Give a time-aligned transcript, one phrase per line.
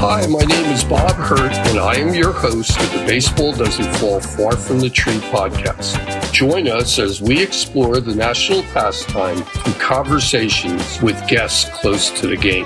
[0.00, 3.94] Hi, my name is Bob Hurt, and I am your host of the Baseball Doesn't
[3.96, 6.32] Fall Far from the Tree podcast.
[6.32, 12.36] Join us as we explore the national pastime through conversations with guests close to the
[12.36, 12.64] game.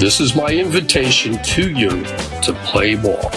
[0.00, 2.02] This is my invitation to you
[2.42, 3.30] to play ball.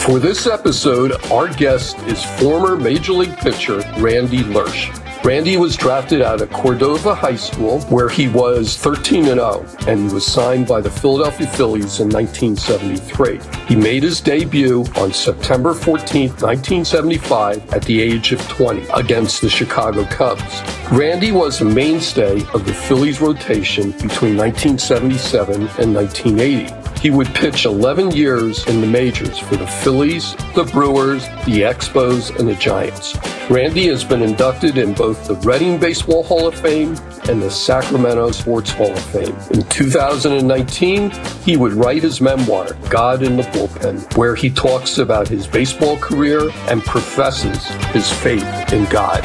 [0.00, 4.90] For this episode, our guest is former Major League pitcher Randy Lerch.
[5.24, 10.08] Randy was drafted out of Cordova High School, where he was 13 and 0, and
[10.08, 13.38] he was signed by the Philadelphia Phillies in 1973.
[13.68, 19.48] He made his debut on September 14, 1975, at the age of 20 against the
[19.48, 20.60] Chicago Cubs.
[20.90, 26.81] Randy was a mainstay of the Phillies rotation between 1977 and 1980.
[27.02, 32.30] He would pitch 11 years in the majors for the Phillies, the Brewers, the Expos,
[32.38, 33.18] and the Giants.
[33.50, 36.94] Randy has been inducted in both the Reading Baseball Hall of Fame
[37.28, 39.36] and the Sacramento Sports Hall of Fame.
[39.50, 41.10] In 2019,
[41.44, 45.96] he would write his memoir, God in the Bullpen, where he talks about his baseball
[45.96, 49.24] career and professes his faith in God.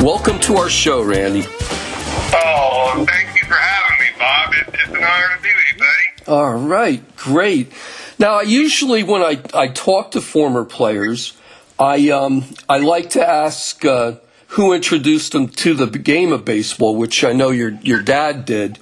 [0.00, 1.44] Welcome to our show, Randy.
[2.94, 4.52] Oh, thank you for having me, Bob.
[4.52, 6.28] It's, an honor to be with you, buddy.
[6.28, 7.72] All right, great.
[8.18, 11.34] Now, usually when I, I talk to former players,
[11.78, 14.16] I um, I like to ask uh,
[14.48, 18.78] who introduced them to the game of baseball, which I know your your dad did.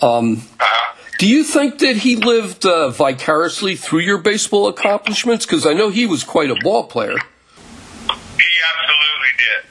[0.00, 0.96] Um, uh-huh.
[1.20, 5.46] Do you think that he lived uh, vicariously through your baseball accomplishments?
[5.46, 7.14] Because I know he was quite a ball player.
[7.14, 9.64] He absolutely did.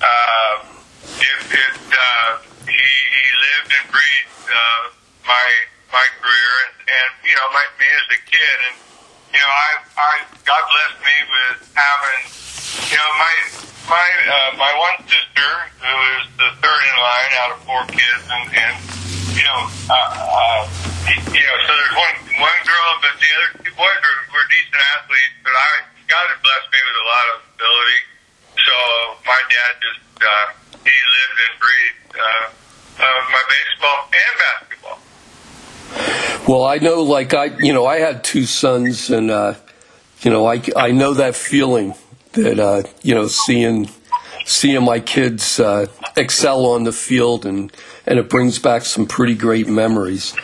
[0.00, 0.64] Uh,
[1.20, 2.38] it, it, uh,
[3.64, 4.92] lived and breathed uh,
[5.24, 5.46] my
[5.88, 8.76] my career, and, and you know, my, me as a kid, and
[9.32, 10.12] you know, I, I
[10.44, 12.22] God blessed me with having,
[12.92, 13.34] you know, my
[13.88, 15.48] my uh, my one sister
[15.80, 18.76] who is the third in line out of four kids, and and
[19.32, 20.60] you know, uh, uh,
[21.08, 24.82] you know, so there's one one girl, but the other two boys were, were decent
[24.92, 28.00] athletes, but I God had blessed me with a lot of ability,
[28.60, 28.76] so
[29.24, 30.46] my dad just uh,
[30.84, 32.63] he lived and breathed uh,
[32.98, 34.98] uh, my baseball and basketball.
[36.48, 39.54] Well, I know, like I, you know, I had two sons, and uh,
[40.20, 41.94] you know, I I know that feeling
[42.32, 43.88] that uh, you know, seeing
[44.44, 47.72] seeing my kids uh, excel on the field, and
[48.06, 50.34] and it brings back some pretty great memories.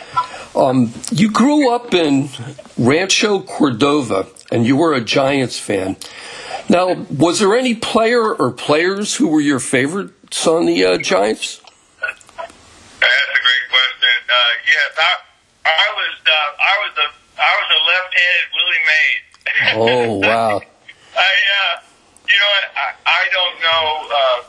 [0.55, 2.29] Um, you grew up in
[2.77, 5.95] Rancho Cordova, and you were a Giants fan.
[6.69, 11.61] Now, was there any player or players who were your favorites on the uh, Giants?
[14.67, 15.11] Yes, I,
[15.67, 17.07] I was uh, I was a
[17.41, 19.25] I was a left-handed Willie Mays.
[19.75, 20.55] oh wow!
[21.17, 21.73] I uh,
[22.27, 24.39] you know I I don't know uh,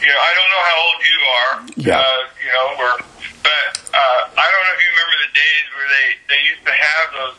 [0.00, 1.52] you know I don't know how old you are.
[1.76, 2.00] Yeah.
[2.00, 2.98] Uh, you know we're
[3.40, 6.74] but uh, I don't know if you remember the days where they they used to
[6.74, 7.36] have those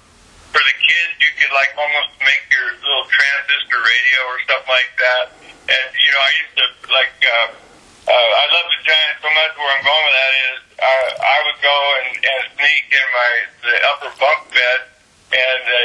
[0.50, 1.12] for the kids.
[1.22, 5.26] You could like almost make your little transistor radio or stuff like that.
[5.70, 7.16] And you know I used to like.
[7.22, 7.62] Uh,
[8.02, 9.52] uh, I love the Giants so much.
[9.56, 13.32] Where I'm going with that is, I, I would go and, and sneak in my
[13.62, 14.82] the upper bunk bed
[15.30, 15.78] and uh,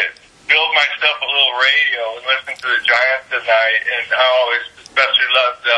[0.49, 3.83] build myself a little radio and listen to the Giants at night.
[3.85, 5.77] And I always especially loved uh,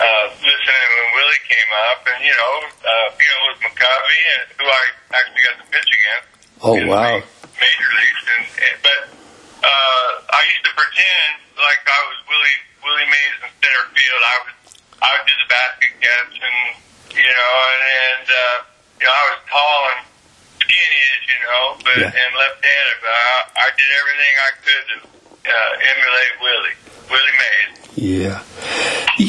[0.00, 4.20] uh, listening when Willie came up, and you know, uh, you know, it was McCovey,
[4.32, 4.82] and who I
[5.12, 6.28] actually got to pitch against.
[6.64, 7.20] Oh wow!
[7.20, 9.00] Major leagues, and, and but
[9.60, 14.22] uh, I used to pretend like I was Willie Willie Mays in center field.
[14.24, 14.54] I was
[15.04, 16.58] I would do the basket catch, and
[17.16, 18.56] you know, and, and uh,
[19.00, 20.02] you know, I was tall and
[20.60, 22.22] skinny, as you know, but yeah.
[22.22, 22.98] and left-handed.
[23.02, 24.96] But I, I did everything I could to
[25.50, 26.76] uh, emulate Willie,
[27.10, 27.82] Willie Mays.
[27.94, 28.42] Yeah,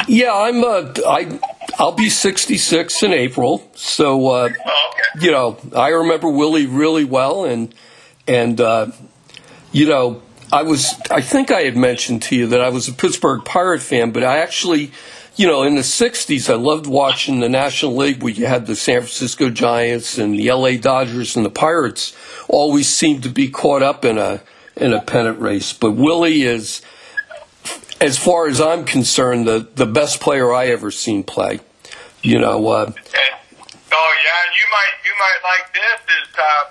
[0.07, 0.33] yeah.
[0.33, 0.63] I'm.
[0.63, 1.39] Uh, I.
[1.79, 5.25] I'll be 66 in April, so uh, oh, okay.
[5.25, 7.73] you know I remember Willie really well, and
[8.27, 8.91] and uh,
[9.71, 10.21] you know
[10.51, 10.93] I was.
[11.11, 14.23] I think I had mentioned to you that I was a Pittsburgh Pirate fan, but
[14.23, 14.91] I actually
[15.35, 18.75] you know, in the 60s, I loved watching the National League where you had the
[18.75, 22.15] San Francisco Giants and the LA Dodgers and the Pirates
[22.47, 24.41] always seemed to be caught up in a
[24.75, 25.73] in a pennant race.
[25.73, 26.81] But Willie is,
[28.01, 31.59] as far as I'm concerned, the, the best player I ever seen play.
[32.21, 32.67] You know.
[32.67, 36.65] Uh, oh yeah, and you might you might like this is uh,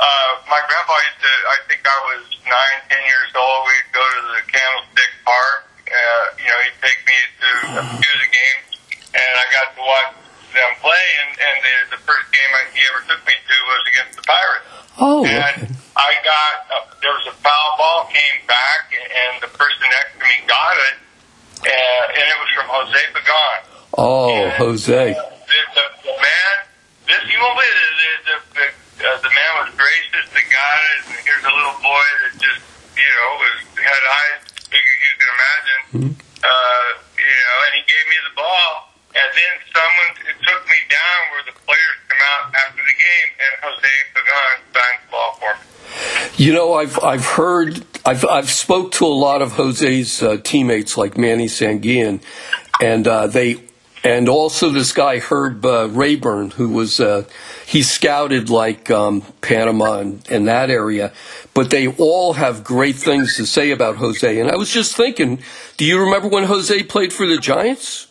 [0.00, 1.34] uh, my grandpa used to.
[1.46, 3.66] I think I was nine, ten years old.
[3.66, 8.10] We'd go to the Candlestick Park uh, you know, he'd take me to a few
[8.14, 8.78] of the games,
[9.10, 10.14] and I got to watch
[10.54, 11.06] them play.
[11.26, 14.66] And, and the, the first game he ever took me to was against the Pirates.
[15.02, 15.26] Oh.
[15.26, 20.14] And I got a, there was a foul ball came back, and the person next
[20.14, 20.96] to me got it,
[21.66, 23.58] and, and it was from Jose Pagan.
[23.98, 25.14] Oh, and, Jose.
[25.14, 25.29] Uh,
[46.40, 50.96] You know, I've I've heard I've I've spoke to a lot of Jose's uh, teammates
[50.96, 52.22] like Manny Sanguillen,
[52.80, 53.62] and uh, they
[54.02, 57.24] and also this guy Herb uh, Raybourn, who was uh,
[57.66, 61.12] he scouted like um, Panama and, and that area,
[61.52, 64.40] but they all have great things to say about Jose.
[64.40, 65.42] And I was just thinking,
[65.76, 68.06] do you remember when Jose played for the Giants?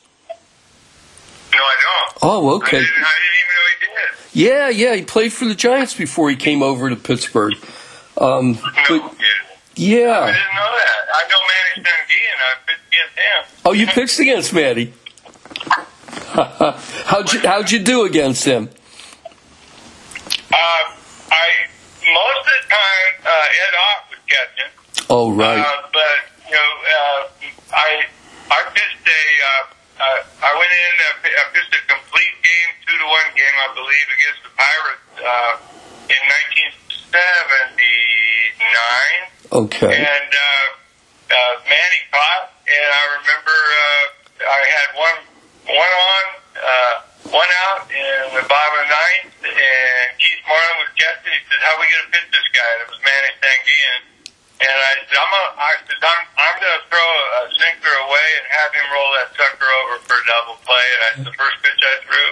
[1.52, 2.18] No, I don't.
[2.22, 2.78] Oh, I okay.
[2.78, 4.50] didn't, I didn't even know he did.
[4.52, 7.56] Yeah, yeah, he played for the Giants before he came over to Pittsburgh.
[8.19, 9.01] Um, No, but.
[9.01, 9.12] I
[9.75, 10.25] yeah.
[10.25, 11.01] didn't know that.
[11.16, 12.39] I know Manny Sanguillen.
[12.44, 13.42] I pitched against him.
[13.66, 14.94] Oh, you pitched against Manny.
[17.10, 18.69] how'd you How'd you do against him?
[20.51, 20.83] Uh,
[21.31, 21.48] I
[22.06, 24.71] most of the time uh, Ed Ott was catching,
[25.10, 25.60] Oh, right.
[25.60, 27.21] uh, but you know uh,
[27.75, 28.04] I
[28.51, 32.98] I pitched a uh, uh, I went in uh, I pitched a complete game two
[32.98, 35.54] to one game I believe against the Pirates uh,
[36.13, 36.21] in
[37.11, 39.89] 1979 Okay.
[39.89, 45.17] and uh, uh, Manny caught, and I remember uh, I had one
[45.69, 46.25] one on,
[46.57, 46.95] uh,
[47.33, 51.33] one out in the bottom of the ninth, and Keith Moreland was catching.
[51.33, 54.01] He said, "How are we going to pitch this guy?" And it was Manny Sanguillen,
[54.69, 57.09] and I said, "I'm gonna, I said, I'm, I'm to throw
[57.41, 61.01] a sinker away and have him roll that sucker over for a double play." And
[61.06, 62.29] I, the first pitch I threw,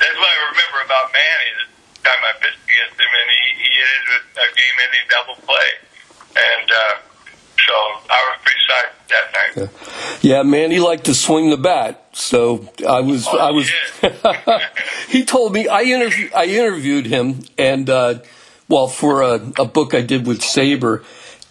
[0.00, 1.48] that's what I remember about Manny.
[1.60, 1.64] The
[2.04, 5.70] time I pitched against him, and he, he hit it with a game-ending double play,
[6.36, 6.68] and.
[6.70, 7.14] uh
[7.66, 7.72] so
[8.10, 10.20] I was pretty psyched that night.
[10.22, 13.70] Yeah, Manny liked to swing the bat, so I was I was.
[15.08, 18.18] he told me I interview I interviewed him, and uh,
[18.68, 21.04] well, for a, a book I did with SABR,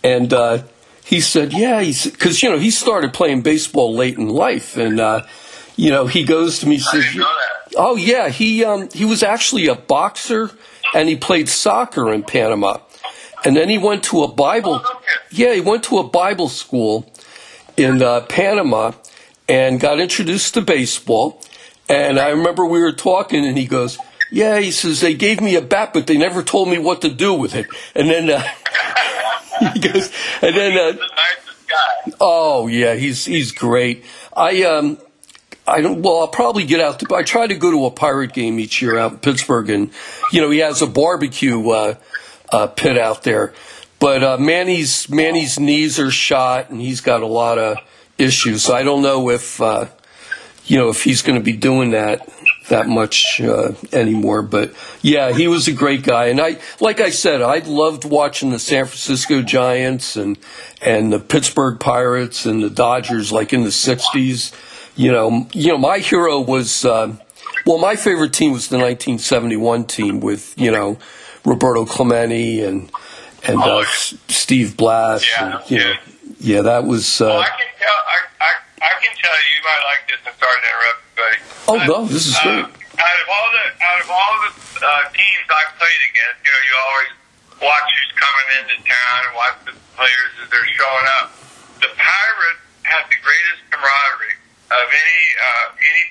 [0.04, 0.64] and uh,
[1.06, 5.00] he said, yeah, he's because you know he started playing baseball late in life, and
[5.00, 5.26] uh,
[5.76, 7.74] you know he goes to me, says, didn't know that.
[7.76, 10.52] Oh yeah, he um he was actually a boxer
[10.94, 12.78] and he played soccer in Panama.
[13.46, 15.02] And then he went to a Bible Oh.
[15.32, 17.12] Yeah, he went to a Bible school
[17.76, 18.92] in uh, Panama
[19.50, 21.42] and got introduced to baseball.
[21.90, 23.98] And I remember we were talking and he goes,
[24.32, 27.10] "Yeah, he says they gave me a bat but they never told me what to
[27.10, 27.66] do with it."
[27.96, 28.42] And then uh,
[29.74, 30.12] he goes
[30.42, 32.16] and then uh, the nicest guy.
[32.22, 34.06] Oh yeah, he's he's great.
[34.36, 34.98] I um
[35.68, 38.34] I don't well I'll probably get out to I try to go to a pirate
[38.34, 39.92] game each year out in Pittsburgh and
[40.32, 41.96] you know he has a barbecue uh,
[42.52, 43.54] uh pit out there.
[44.00, 47.78] But uh Manny's Manny's knees are shot and he's got a lot of
[48.18, 48.64] issues.
[48.64, 49.88] So I don't know if uh
[50.66, 52.28] you know if he's going to be doing that
[52.70, 57.10] that much uh, anymore but yeah he was a great guy and I like I
[57.10, 60.38] said I loved watching the San Francisco Giants and
[60.82, 64.54] and the Pittsburgh Pirates and the Dodgers like in the 60s
[64.96, 67.16] you know you know my hero was uh,
[67.66, 70.98] well my favorite team was the 1971 team with you know
[71.46, 72.92] Roberto Clemente and
[73.44, 75.98] and uh, S- Steve Blass Yeah, and, you know yeah.
[76.40, 78.00] yeah that was uh, Well, I can tell.
[78.08, 78.52] I, I,
[78.88, 79.50] I can tell you.
[79.58, 80.20] You might like this.
[80.24, 81.40] I'm sorry to interrupt, you, buddy.
[81.68, 82.72] Oh, But, no, this is uh, great.
[82.94, 86.62] Out of all the out of all the uh, teams I played against, you know,
[86.64, 87.12] you always
[87.68, 91.36] watch who's coming into town and watch the players as they're showing up.
[91.84, 94.40] The Pirates had the greatest camaraderie
[94.82, 96.04] of any uh, any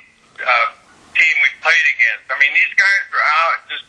[0.42, 0.69] uh,
[1.16, 2.25] team we played against.
[2.31, 3.87] I mean, these guys were out just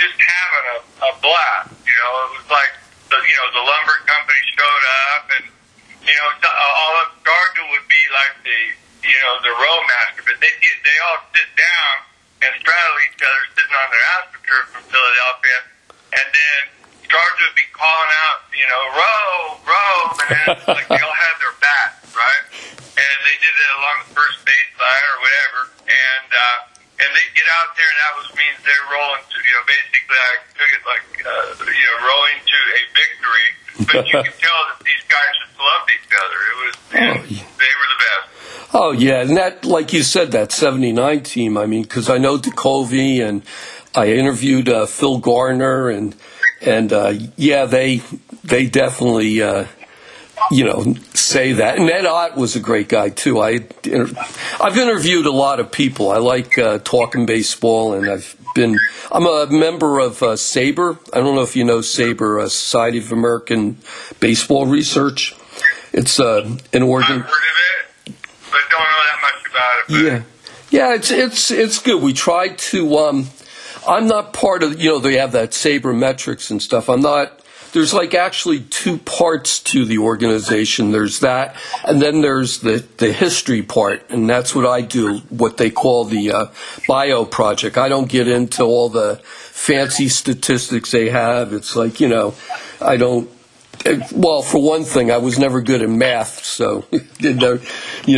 [0.00, 0.78] just having a,
[1.08, 1.72] a blast.
[1.84, 2.72] You know, it was like
[3.12, 5.44] the you know the lumber company showed up and
[6.04, 8.60] you know, so- uh, all of Stargell would be like the,
[9.08, 11.92] you know, the roadmaster, but they get, they all sit down
[12.44, 15.58] and straddle each other, sitting on their astroturf from Philadelphia,
[16.20, 16.60] and then
[17.08, 19.32] Stargell would be calling out, you know, row,
[19.64, 22.44] row, and then like they all had their bats, right?
[22.94, 27.46] And they did it along the first baseline or whatever, and uh, and they get
[27.58, 30.82] out there, and that was means they're rolling to, you know, basically I took it
[30.86, 33.48] like, uh, you know, rolling to a victory,
[33.90, 36.38] but you could tell that these guys just loved each other.
[36.38, 37.42] It was, Oh, yeah.
[37.58, 38.26] they were the best.
[38.76, 41.58] Oh yeah, and that, like you said, that '79 team.
[41.58, 43.42] I mean, because I know DeCovey, and
[43.94, 46.14] I interviewed uh, Phil Garner, and
[46.60, 48.02] and uh, yeah, they
[48.44, 49.66] they definitely uh,
[50.50, 51.78] you know say that.
[51.78, 53.40] And Ed Ott was a great guy too.
[53.40, 53.66] I
[54.60, 56.10] I've interviewed a lot of people.
[56.10, 58.78] I like uh, talking baseball, and I've been
[59.10, 60.98] I'm a member of uh, SABR.
[61.12, 63.78] I don't know if you know SABR, uh, Society of American
[64.20, 65.34] Baseball Research.
[65.92, 68.14] It's uh, an I've heard of it,
[68.50, 70.04] but don't know that much about it.
[70.04, 70.22] Yeah.
[70.70, 72.02] Yeah, it's it's it's good.
[72.02, 72.96] We try to.
[72.96, 73.28] Um,
[73.86, 74.80] I'm not part of.
[74.82, 76.88] You know, they have that Saber metrics and stuff.
[76.88, 77.43] I'm not.
[77.74, 80.92] There's like actually two parts to the organization.
[80.92, 85.18] There's that, and then there's the the history part, and that's what I do.
[85.28, 86.46] What they call the uh,
[86.88, 87.76] bio project.
[87.76, 91.52] I don't get into all the fancy statistics they have.
[91.52, 92.34] It's like you know,
[92.80, 93.28] I don't
[94.12, 96.86] well, for one thing, I was never good at math, so
[97.18, 97.34] you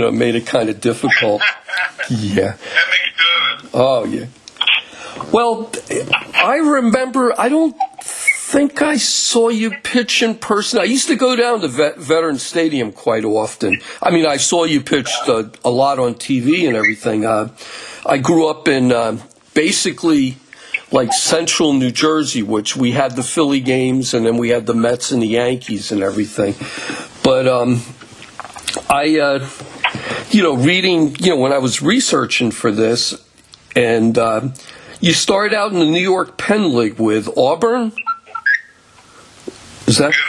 [0.01, 1.43] know, made it kind of difficult.
[2.09, 2.53] Yeah.
[2.53, 3.71] That makes good.
[3.75, 4.27] Oh yeah.
[5.33, 5.73] Well,
[6.35, 7.39] I remember.
[7.39, 7.77] I don't
[8.47, 10.79] think I saw you pitch in person.
[10.79, 13.81] I used to go down to Vet- Veteran Stadium quite often.
[14.01, 17.27] I mean, I saw you pitch a, a lot on TV and everything.
[17.27, 17.49] Uh,
[18.07, 19.19] I grew up in uh,
[19.53, 20.37] basically
[20.93, 24.75] like central New Jersey, which we had the Philly games and then we had the
[24.75, 26.55] Mets and the Yankees and everything.
[27.25, 27.83] But um,
[28.89, 29.49] I, uh,
[30.31, 33.21] you know, reading, you know, when I was researching for this,
[33.75, 34.51] and uh,
[35.01, 37.93] you started out in the New York Penn League with Auburn.
[39.87, 40.13] Is that?
[40.13, 40.21] Yes,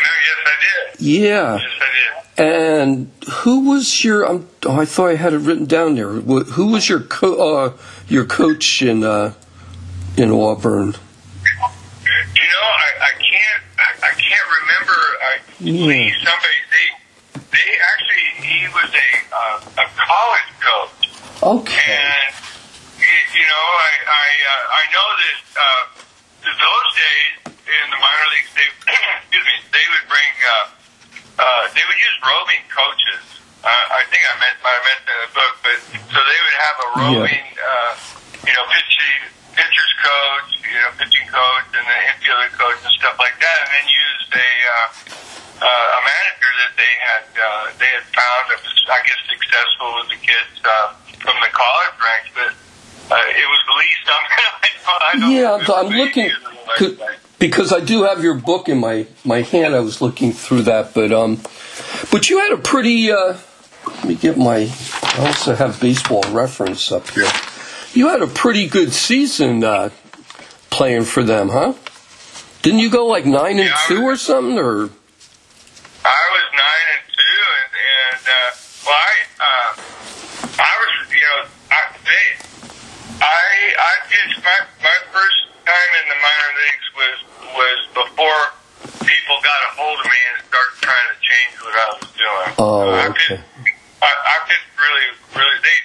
[0.45, 1.01] I did.
[1.01, 1.57] Yeah.
[1.57, 2.47] Yes, I did.
[2.47, 4.27] And who was your?
[4.29, 6.09] Um, oh, I thought I had it written down there.
[6.09, 7.73] Who was your co- uh,
[8.07, 9.33] your coach in uh,
[10.15, 10.93] in Auburn?
[10.93, 14.99] You know, I, I can't I, I can't remember.
[15.21, 16.13] I, yeah.
[16.21, 16.87] Somebody they
[17.49, 21.09] they actually he was a uh, a college coach.
[21.41, 21.97] Okay.
[21.97, 22.33] And
[23.33, 25.83] you know, I I uh, I know that uh,
[26.45, 28.67] those days in the minor leagues, they
[29.19, 30.65] excuse me, they would bring uh,
[31.37, 33.23] uh, they would use roving coaches.
[33.61, 35.77] Uh, I think I meant I mentioned in the book, but
[36.15, 37.67] so they would have a roving, yeah.
[37.67, 37.91] uh,
[38.47, 39.19] you know, pitching
[39.53, 43.69] pitcher's coach, you know, pitching coach, and the infielder coach and stuff like that, and
[43.75, 48.59] then used a uh, uh, a manager that they had uh, they had found that
[48.63, 52.53] was, I guess, successful with the kids uh, from the college ranks, but.
[53.07, 54.25] Uh, it was the least I'm.
[54.87, 56.29] I yeah, I'm looking
[57.39, 59.75] because I do have your book in my my hand.
[59.75, 61.41] I was looking through that, but um,
[62.11, 63.11] but you had a pretty.
[63.11, 63.37] Uh,
[63.87, 64.71] let me get my.
[65.03, 67.29] I also have baseball reference up here.
[67.93, 69.89] You had a pretty good season uh,
[70.69, 71.73] playing for them, huh?
[72.61, 74.89] Didn't you go like nine and two or something, or?
[76.03, 79.81] I was nine and two, and, and uh, well, I uh,
[80.59, 82.25] I was, you know, I they,
[83.21, 85.46] I I pitched my my first
[85.77, 87.17] time in the minor leagues was
[87.53, 88.41] was before
[89.05, 92.49] people got a hold of me and started trying to change what I was doing.
[92.57, 93.37] Oh, okay.
[93.37, 95.07] I I, I pitched really,
[95.37, 95.57] really.
[95.61, 95.77] They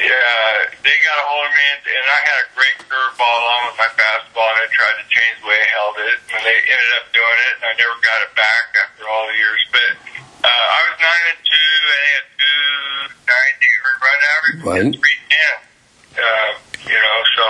[0.00, 3.60] yeah, they got a hold of me, and, and I had a great curveball along
[3.68, 6.56] with my fastball, and I tried to change the way I held it, and they
[6.56, 9.60] ended up doing it, and I never got it back after all the years.
[9.68, 9.92] But
[10.48, 12.64] uh, I was nine and two, and they had two
[13.28, 14.88] ninety run average, right.
[14.96, 15.56] three ten.
[16.16, 16.50] Uh,
[16.88, 17.44] you know, so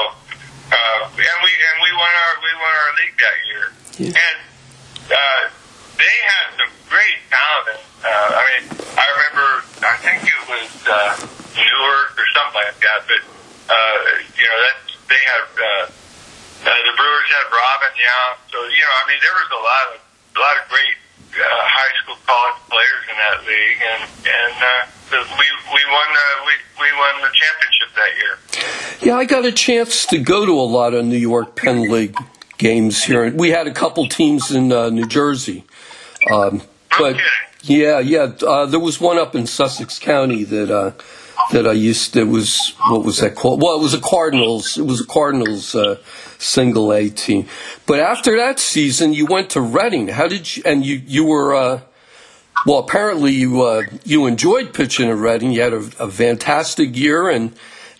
[0.70, 3.66] uh, and we and we won our we won our league that year,
[3.98, 4.22] yeah.
[4.26, 4.38] and
[5.10, 5.42] uh,
[5.98, 7.82] they had some great talent.
[8.00, 8.64] Uh, I mean,
[8.96, 9.48] I remember,
[9.84, 10.70] I think it was.
[10.86, 13.00] Uh, Newark or something like that.
[13.10, 13.22] But
[13.70, 14.00] uh,
[14.38, 14.76] you know, that
[15.10, 19.34] they had uh, uh, the Brewers had Robin Yount, so you know, I mean, there
[19.34, 20.96] was a lot of a lot of great
[21.32, 26.28] uh, high school, college players in that league, and and uh, we we won the
[26.46, 28.34] we we won the championship that year.
[29.02, 32.16] Yeah, I got a chance to go to a lot of New York Penn League
[32.58, 33.32] games here.
[33.32, 35.64] We had a couple teams in uh, New Jersey,
[36.30, 36.62] um,
[36.98, 37.16] but.
[37.62, 38.32] Yeah, yeah.
[38.42, 40.92] Uh, there was one up in Sussex County that uh,
[41.52, 42.16] that I used.
[42.16, 43.62] It was what was that called?
[43.62, 44.78] Well, it was a Cardinals.
[44.78, 45.98] It was a Cardinals uh,
[46.40, 47.46] single A team.
[47.86, 50.08] But after that season, you went to Reading.
[50.08, 50.62] How did you?
[50.66, 51.54] And you you were.
[51.54, 51.80] Uh,
[52.66, 55.52] well, apparently you uh, you enjoyed pitching at Reading.
[55.52, 57.54] You had a, a fantastic year, and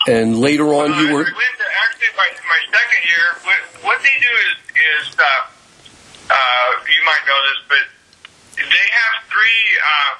[0.07, 1.21] and later on you were.
[1.21, 5.23] I went to Actually, my, my second year, what, what they do is is uh,
[5.23, 7.85] uh, you might know this, but
[8.57, 10.13] they have three uh,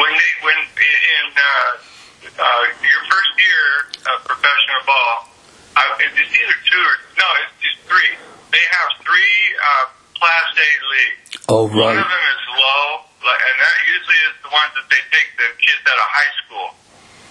[0.00, 3.68] when they when in uh, uh, your first year
[4.12, 5.28] of professional ball,
[5.76, 8.12] uh, it's either two or no, it's just three.
[8.50, 9.84] They have three uh,
[10.16, 11.30] Class A leagues.
[11.52, 11.92] Oh, right.
[11.92, 15.28] One of them is low, like, and that usually is the ones that they take
[15.36, 16.68] the kids out of high school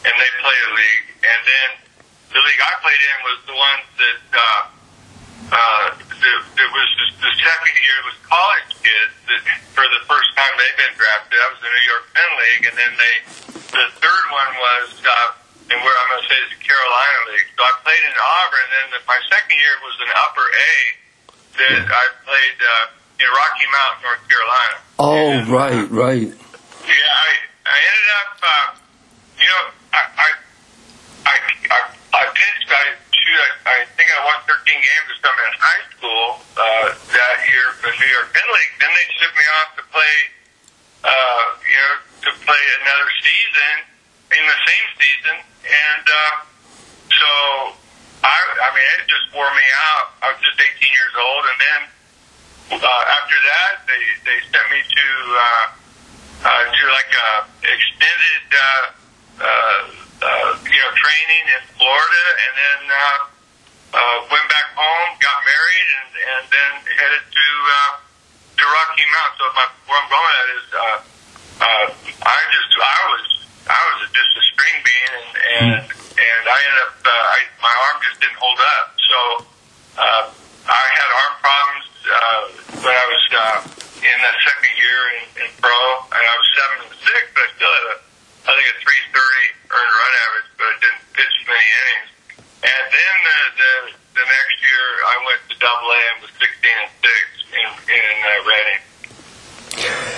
[0.05, 1.07] and they play a league.
[1.25, 1.69] And then
[2.29, 4.61] the league I played in was the one that uh,
[5.49, 9.41] uh, it was just the second year was college kids that
[9.73, 11.37] for the first time they've been drafted.
[11.41, 13.15] That was the New York Penn League, and then they
[13.73, 15.29] the third one was uh,
[15.71, 17.49] and where I'm going to say is the Carolina League.
[17.57, 20.71] So I played in Auburn, and then the, my second year was an Upper A.
[21.55, 21.89] That yeah.
[21.89, 24.77] I played uh, in Rocky Mount, North Carolina.
[24.99, 26.29] Oh, and, uh, right, right.
[26.85, 27.29] Yeah, I,
[27.65, 28.67] I ended up, uh,
[29.41, 29.63] you know,
[29.95, 30.29] I I,
[31.25, 31.77] I,
[32.13, 32.69] I, pitched.
[32.69, 33.39] I shoot.
[33.39, 36.25] I, I think I won 13 games or something in high school
[36.59, 38.73] uh, that year for New York Penn League.
[38.77, 40.15] Then they shipped me off to play.
[41.05, 41.95] Uh, you know,
[42.25, 43.94] to play another season
[44.35, 46.33] in the same season, and uh,
[47.07, 47.29] so
[48.25, 50.07] I, I mean, it just wore me out.
[50.25, 51.81] I was just 18 years old, and then
[52.81, 55.65] uh, after that, they they sent me to uh,
[56.43, 57.29] uh, to like a
[57.63, 58.85] extended uh,
[59.39, 59.81] uh,
[60.25, 63.19] uh, you know training in Florida, and then uh,
[63.93, 67.91] uh, went back home, got married, and and then headed to uh,
[68.57, 69.31] to Rocky Mount.
[69.39, 70.81] So my where I'm going at is uh,
[71.61, 71.85] uh,
[72.25, 76.81] I just I was I was just a string bean, and and and I ended
[76.85, 78.87] up uh, I, my arm just didn't hold up.
[79.01, 79.17] So
[79.97, 80.23] uh,
[80.69, 82.41] I had arm problems uh,
[82.85, 83.57] when I was uh,
[84.05, 85.73] in that second year in, in pro,
[86.13, 87.97] and I was seven and six, but I still had a
[88.45, 92.09] I think a three thirty earned run average, but I didn't pitch many innings.
[92.69, 93.73] And then the the,
[94.21, 98.13] the next year I went to Double A and was sixteen and six in in
[98.21, 98.81] uh, Reading.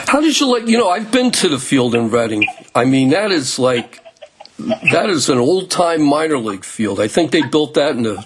[0.08, 0.68] How did you like?
[0.68, 2.44] You know, I've been to the field in Reading.
[2.78, 4.02] I mean, that is like
[4.92, 7.00] that is an old time minor league field.
[7.00, 8.24] I think they built that in the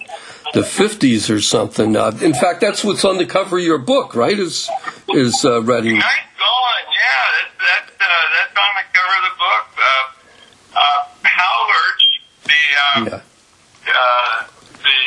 [0.53, 1.95] the fifties or something.
[1.95, 4.37] Uh, in fact, that's what's on the cover of your book, right?
[4.37, 4.69] Is
[5.09, 5.97] is uh, Reading?
[5.99, 7.23] Nice going, yeah.
[7.35, 9.67] That's that's, uh, that's on the cover of the book.
[9.79, 11.07] Uh, uh,
[11.71, 12.03] Lurch,
[12.43, 13.93] the uh, Yeah.
[13.95, 14.43] uh,
[14.83, 14.99] the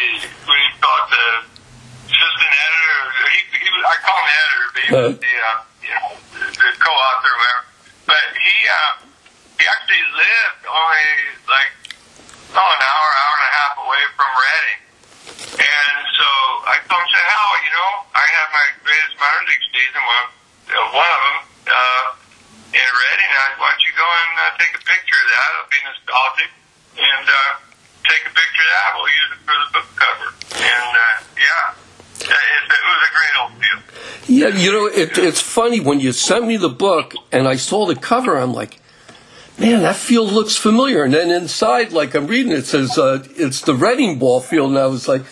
[0.49, 1.27] what do you call it, the
[2.09, 3.01] assistant editor.
[3.29, 5.21] He, he was, I call him the editor, but he was Uh.
[5.21, 7.65] the uh, you know the, the co-author, or whatever.
[8.09, 9.04] But he uh,
[9.59, 11.11] he actually lived only
[11.47, 11.73] like
[12.55, 14.81] oh an hour, hour and a half away from Reading.
[15.59, 16.29] And so
[16.67, 20.27] I told him, said, Hal, you know, I have my greatest minor league season, one,
[20.71, 21.39] uh, one of them,
[21.71, 22.07] uh,
[22.75, 23.31] in Reading.
[23.31, 25.47] I, why don't you go and uh, take a picture of that?
[25.55, 26.51] It'll be nostalgic.
[26.95, 27.51] And uh,
[28.07, 28.87] take a picture of that.
[28.95, 30.29] We'll use it for the book cover.
[30.63, 31.65] And uh, yeah,
[32.31, 33.83] it, it was a great old field.
[34.31, 37.87] Yeah, you know, it, it's funny when you sent me the book and I saw
[37.87, 38.37] the cover.
[38.37, 38.79] I'm like,
[39.59, 41.05] man, that field looks familiar.
[41.05, 44.79] And then inside, like I'm reading, it says uh, it's the Reading ball field, and
[44.79, 45.23] I was like,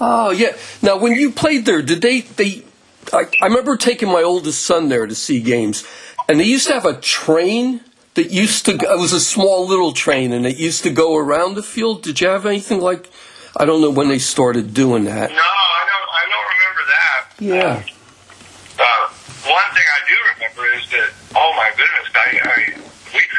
[0.00, 0.56] oh yeah.
[0.82, 2.64] Now, when you played there, did they they?
[3.12, 5.86] I, I remember taking my oldest son there to see games,
[6.28, 7.80] and they used to have a train
[8.14, 8.72] that used to.
[8.72, 12.02] It was a small little train, and it used to go around the field.
[12.02, 13.10] Did you have anything like?
[13.56, 15.30] I don't know when they started doing that.
[15.30, 16.10] No, I don't.
[16.12, 17.24] I don't remember that.
[17.38, 17.96] Yeah.
[18.78, 19.08] Uh,
[19.48, 22.85] one thing I do remember is that, oh my goodness, I, I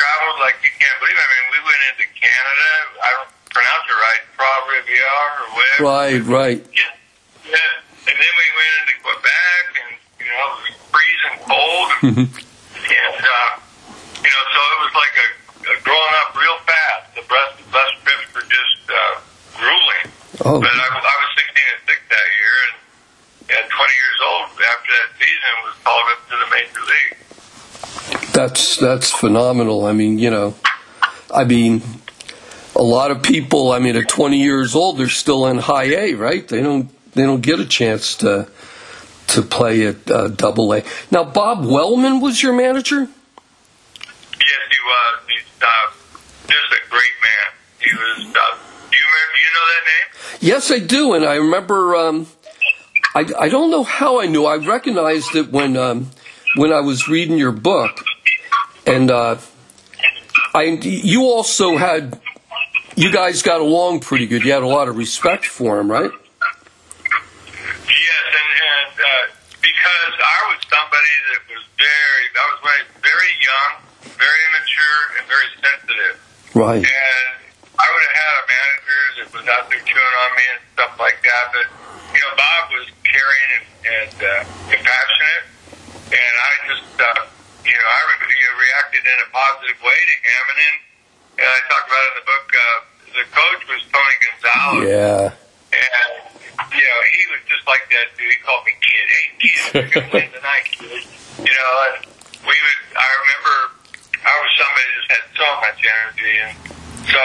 [0.07, 1.19] traveled like you can't believe.
[1.19, 2.69] I mean, we went into Canada.
[3.03, 5.83] I don't pronounce it right, Trois Rivières or whatever.
[5.83, 6.59] Right, right.
[6.71, 7.51] Yeah.
[7.51, 8.07] yeah.
[8.07, 9.91] And then we went into Quebec, and
[10.23, 12.17] you know, it was freezing cold, and,
[12.87, 13.51] and uh,
[14.23, 15.27] you know, so it was like a,
[15.67, 17.03] a growing up real fast.
[17.19, 19.13] The bus bus trips were just uh,
[19.59, 20.07] grueling.
[20.47, 22.75] Oh, But I, was- I was 16 and 6 that year, and
[23.59, 27.15] at 20 years old, after that season, was called up to the major league.
[28.33, 29.85] That's that's phenomenal.
[29.85, 30.55] I mean, you know,
[31.33, 31.81] I mean,
[32.75, 33.71] a lot of people.
[33.71, 36.47] I mean, at 20 years old, they're still in high A, right?
[36.47, 38.47] They don't they don't get a chance to
[39.27, 40.83] to play at uh, Double A.
[41.11, 43.01] Now, Bob Wellman was your manager.
[43.01, 43.09] Yes,
[44.39, 45.19] he was.
[45.27, 45.91] He's uh,
[46.47, 47.47] just a great man.
[47.79, 48.35] He was.
[48.35, 48.57] Uh,
[48.89, 49.33] do you remember?
[49.33, 50.39] Do you know that name?
[50.39, 51.95] Yes, I do, and I remember.
[51.95, 52.27] Um,
[53.15, 54.45] I I don't know how I knew.
[54.45, 56.11] I recognized it when um,
[56.57, 58.03] when I was reading your book,
[58.85, 59.37] and uh,
[60.53, 62.19] I you also had
[62.95, 64.43] you guys got along pretty good.
[64.43, 66.11] You had a lot of respect for him, right?
[67.87, 69.25] Yes, and, and uh,
[69.61, 73.71] because I was somebody that was very, I was very, very young,
[74.17, 76.15] very immature, and very sensitive.
[76.57, 76.81] Right.
[76.81, 77.37] And
[77.77, 80.93] I would have had a manager that was out there chewing on me and stuff
[80.97, 81.45] like that.
[81.53, 81.67] But
[82.17, 84.41] you know, Bob was caring and, and uh,
[84.73, 85.45] compassionate,
[86.07, 87.23] and I just, uh,
[87.67, 90.43] you know, I re- you reacted in a positive way to him.
[90.47, 90.75] And then,
[91.43, 92.47] and I talked about in the book.
[92.47, 92.79] Uh,
[93.17, 94.87] the coach was Tony Gonzalez.
[94.87, 95.25] Yeah.
[95.75, 96.13] And,
[96.71, 98.31] you know, he was just like that dude.
[98.31, 99.05] He called me kid.
[99.11, 101.03] Hey, kid, we're to win tonight, kid.
[101.43, 102.07] You know, and
[102.47, 103.55] we would, I remember
[104.23, 106.33] I was somebody that just had so much energy.
[106.39, 106.53] And
[107.03, 107.23] so,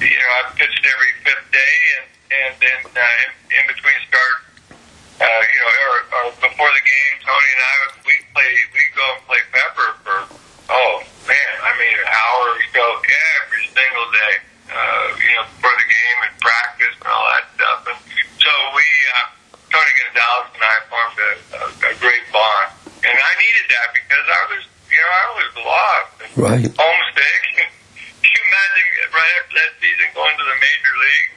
[0.00, 1.76] you know, I pitched every fifth day.
[2.00, 4.36] And, and then uh, in, in between start,
[5.16, 7.74] uh, you know, or, or before the game, Tony and I,
[8.04, 10.18] we play, we go and play Pepper for,
[10.68, 12.84] oh, man, I mean, an hour or so
[13.40, 14.34] every single day,
[14.68, 17.80] uh, you know, before the game and practice and all that stuff.
[17.88, 17.98] And
[18.44, 19.28] so we, uh,
[19.72, 22.76] Tony Gonzalez and I formed a, a, a great bond.
[23.00, 26.12] And I needed that because I was, you know, I was lost.
[26.20, 26.68] And Right.
[27.56, 31.36] Can you imagine right after that season going to the major leagues?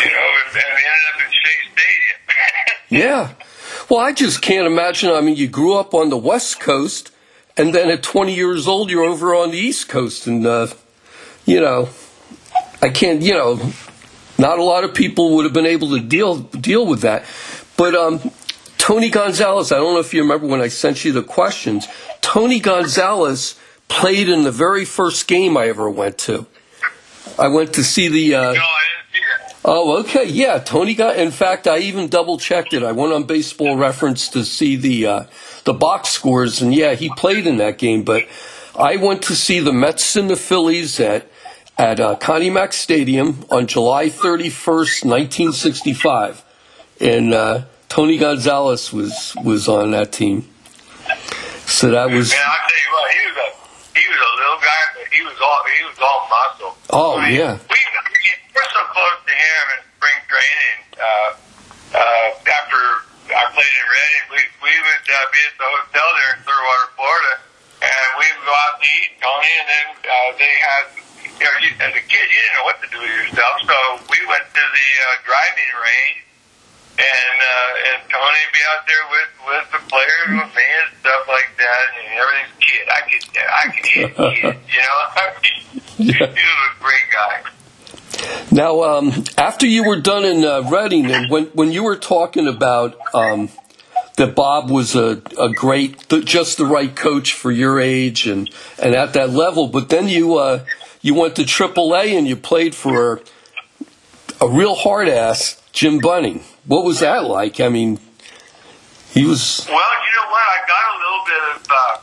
[0.00, 1.60] You know, and, and we ended up in Shea
[2.90, 3.32] Yeah.
[3.90, 5.10] Well, I just can't imagine.
[5.10, 7.10] I mean, you grew up on the West Coast,
[7.56, 10.68] and then at 20 years old, you're over on the East Coast, and uh,
[11.44, 11.88] you know,
[12.80, 13.20] I can't.
[13.20, 13.72] You know,
[14.38, 17.24] not a lot of people would have been able to deal deal with that.
[17.76, 18.30] But um,
[18.78, 21.88] Tony Gonzalez, I don't know if you remember when I sent you the questions.
[22.20, 26.46] Tony Gonzalez played in the very first game I ever went to.
[27.36, 28.36] I went to see the.
[28.36, 28.79] Uh, No, I.
[29.62, 30.24] Oh, okay.
[30.24, 31.16] Yeah, Tony got.
[31.16, 32.82] In fact, I even double checked it.
[32.82, 35.24] I went on Baseball Reference to see the uh,
[35.64, 38.02] the box scores, and yeah, he played in that game.
[38.02, 38.26] But
[38.78, 41.26] I went to see the Mets and the Phillies at
[41.76, 46.42] at uh, Connie Mack Stadium on July thirty first, nineteen sixty five,
[46.98, 50.48] and uh, Tony Gonzalez was was on that team.
[51.66, 52.32] So that was.
[52.32, 55.22] Yeah, I tell you what, he was a he was a little guy, but he
[55.22, 56.76] was all he was all muscle.
[56.90, 57.58] Oh, I mean, yeah.
[57.68, 57.79] We
[58.54, 60.78] we're so close to him in spring training.
[60.98, 61.30] Uh,
[61.94, 62.80] uh, after
[63.30, 66.88] I played in Reading, we we would uh, be at the hotel there in Clearwater,
[66.98, 67.34] Florida,
[67.82, 70.84] and we would go out to eat, Tony, and then uh, they had.
[71.40, 73.76] You know, you, as a kid, you didn't know what to do with yourself, so
[74.12, 76.20] we went to the uh, driving range,
[77.00, 81.24] and uh, and Tony be out there with with the players with me and stuff
[81.32, 82.84] like that, and everything's kid.
[82.92, 85.00] I could I could hit kid, you know.
[86.00, 87.44] He was a great guy.
[88.52, 92.48] Now, um, after you were done in uh, Reading, and when when you were talking
[92.48, 93.48] about um,
[94.16, 98.50] that Bob was a, a great, th- just the right coach for your age and,
[98.78, 100.64] and at that level, but then you uh,
[101.00, 103.22] you went to AAA and you played for
[104.40, 106.44] a real hard ass Jim Bunning.
[106.66, 107.60] What was that like?
[107.60, 107.98] I mean,
[109.12, 109.66] he was.
[109.68, 110.44] Well, you know what?
[110.44, 111.70] I got a little bit of.
[111.70, 112.00] Uh,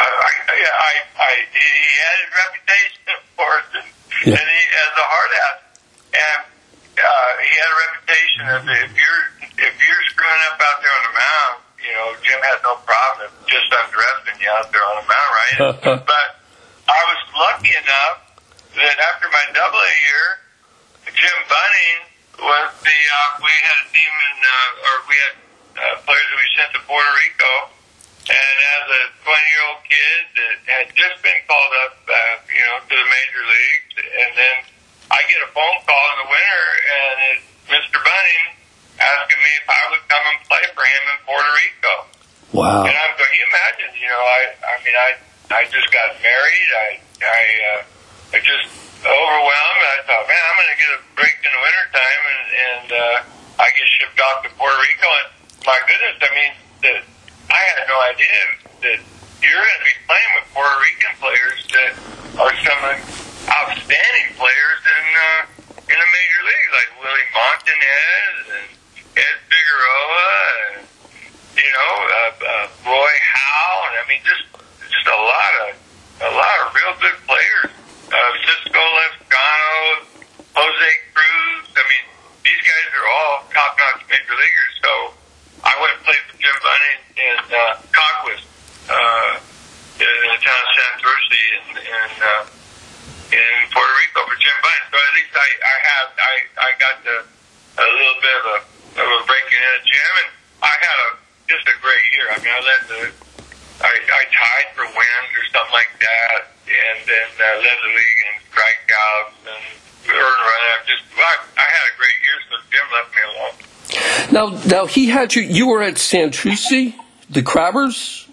[0.00, 1.68] I, I, I, I, he
[2.00, 3.02] had his reputation,
[3.74, 4.36] and, Yeah.
[4.36, 5.58] and he as a hard ass,
[6.12, 6.40] and
[7.00, 9.24] uh, he had a reputation of if you're
[9.64, 13.32] if you're screwing up out there on the mound, you know, Jim had no problem
[13.48, 15.56] just undressing you out there on the mound, right?
[16.12, 16.26] but
[16.88, 18.30] I was lucky enough
[18.76, 20.26] that after my double A year,
[21.16, 22.00] Jim Bunning
[22.40, 25.34] was the uh, we had a team in uh, or we had
[25.80, 27.52] uh, players that we sent to Puerto Rico,
[28.28, 32.64] and as a 20 year old kid that had just been called up, uh, you
[32.68, 34.56] know, to the major leagues, and then
[35.10, 37.98] I get a phone call in the winter, and it's Mr.
[37.98, 38.60] Bunning
[39.00, 41.94] asking me if I would come and play for him in Puerto Rico.
[42.52, 42.84] Wow.
[42.84, 43.32] And I'm going.
[43.32, 45.10] You imagine, you know, I, I mean, I,
[45.54, 46.70] I just got married.
[46.74, 46.88] I,
[47.24, 48.68] I, uh, I just
[49.00, 49.82] overwhelmed.
[49.86, 53.62] I thought, man, I'm going to get a break in the wintertime, and, and uh,
[53.64, 55.08] I get shipped off to Puerto Rico.
[55.08, 55.28] And
[55.64, 56.52] my goodness, I mean,
[56.84, 57.00] that
[57.50, 58.38] I had no idea
[58.86, 58.98] that
[59.42, 61.92] you're going to be playing with Puerto Rican players that
[62.38, 62.82] are some
[63.50, 65.42] outstanding players in uh,
[65.90, 68.68] in the major leagues, like Willie Montanez and
[69.18, 70.30] Ed Figueroa
[70.70, 70.86] and
[71.58, 74.46] you know, uh, uh, Roy Howe, and I mean, just
[74.86, 75.68] just a lot of
[76.22, 77.70] a lot of real good players.
[78.10, 80.06] Uh, Sixto Lezcano,
[80.54, 81.64] Jose Cruz.
[81.74, 82.06] I mean,
[82.46, 84.74] these guys are all top-notch major leaguers.
[84.82, 84.92] So
[85.64, 87.60] I went and played for Jim Bunning in uh,
[87.92, 88.42] Caguas,
[88.88, 89.32] uh,
[90.00, 92.42] in the town of Santurce in in, uh,
[93.36, 94.86] in Puerto Rico for Jim Bunning.
[94.88, 97.16] So at least I I have I I got the
[97.80, 98.58] a little bit of a
[99.04, 100.30] of a breaking in at Jim, and
[100.64, 101.10] I had a
[101.48, 102.26] just a great year.
[102.32, 103.02] I mean, I led the
[103.80, 108.20] I, I tied for wins or something like that, and then uh, led the league
[108.28, 109.64] in strikeouts and
[110.08, 110.60] earned run.
[110.64, 113.54] I just I, I had a great year, so Jim left me alone.
[114.32, 115.42] Now, now he had you.
[115.42, 116.94] You were at Santurce,
[117.28, 118.28] the Crabbers.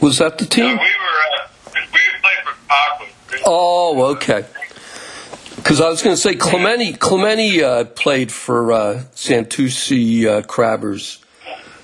[0.00, 0.64] Was that the team?
[0.64, 3.42] we were uh, we played for Cocklin.
[3.46, 4.46] Oh, okay.
[5.56, 6.94] Because I was going to say Clemente.
[6.94, 11.22] Clemente uh, played for uh, Santurce uh, Crabbers.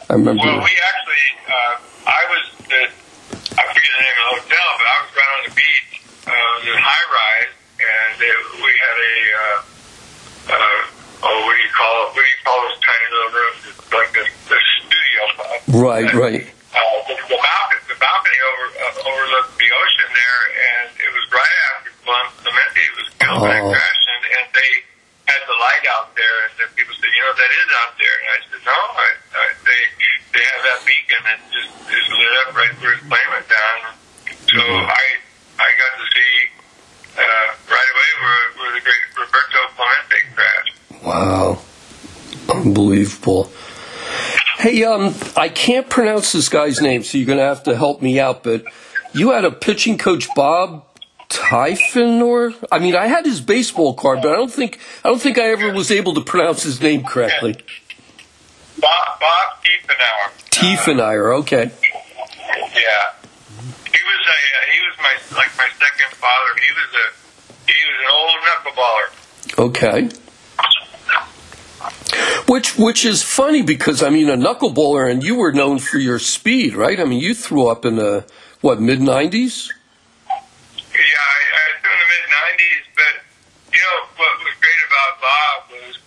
[0.08, 0.42] I remember.
[0.44, 2.82] Well, we actually, uh, I was, the,
[3.52, 6.30] I forget the name of the hotel, but I was right on the beach, uh,
[6.30, 7.52] it was a high rise,
[8.20, 9.58] it, we had a, uh,
[10.52, 12.08] uh, oh, what do you call it?
[12.14, 13.60] What do you call those tiny little rooms?
[13.66, 15.22] It's like a, a studio.
[15.82, 16.44] right, right.
[16.76, 21.24] Uh, the, the balcony, the balcony over, uh, overlooked the ocean there, and it was
[21.32, 23.72] right after Clem- Clemente was killed by a Oh.
[23.72, 24.70] crash, and, and they
[25.26, 28.16] had the light out there, and then people said, you know, that is out there.
[28.22, 29.08] And I said, no, I,
[29.40, 29.82] I, they
[30.36, 33.78] they have that beacon that just is lit up right where his plane went down.
[34.52, 35.04] So I
[35.58, 36.32] I got to see
[37.16, 40.76] uh, right away where, where the great Roberto Clemente crashed.
[41.16, 41.58] Wow,
[42.50, 43.50] unbelievable.
[44.58, 48.02] Hey, um, I can't pronounce this guy's name, so you're going to have to help
[48.02, 48.42] me out.
[48.42, 48.64] But
[49.14, 50.84] you had a pitching coach, Bob
[51.30, 55.20] Typhon, or I mean, I had his baseball card, but I don't think I don't
[55.20, 57.54] think I ever was able to pronounce his name correctly.
[58.78, 60.50] Bob, Bob Tiefenauer.
[60.50, 61.64] Tiefenauer, okay.
[61.64, 63.06] Yeah,
[63.90, 66.60] he was a uh, he was my like my second father.
[66.60, 69.08] He was a he was an old knuckleballer.
[69.58, 70.25] Okay.
[72.46, 76.18] Which which is funny because I mean a knuckleballer and you were known for your
[76.18, 76.98] speed, right?
[77.00, 78.24] I mean you threw up in the
[78.60, 79.72] what mid nineties.
[80.28, 83.14] Yeah, I, I threw in the mid '90s, but
[83.74, 85.98] you know what was great about Bob was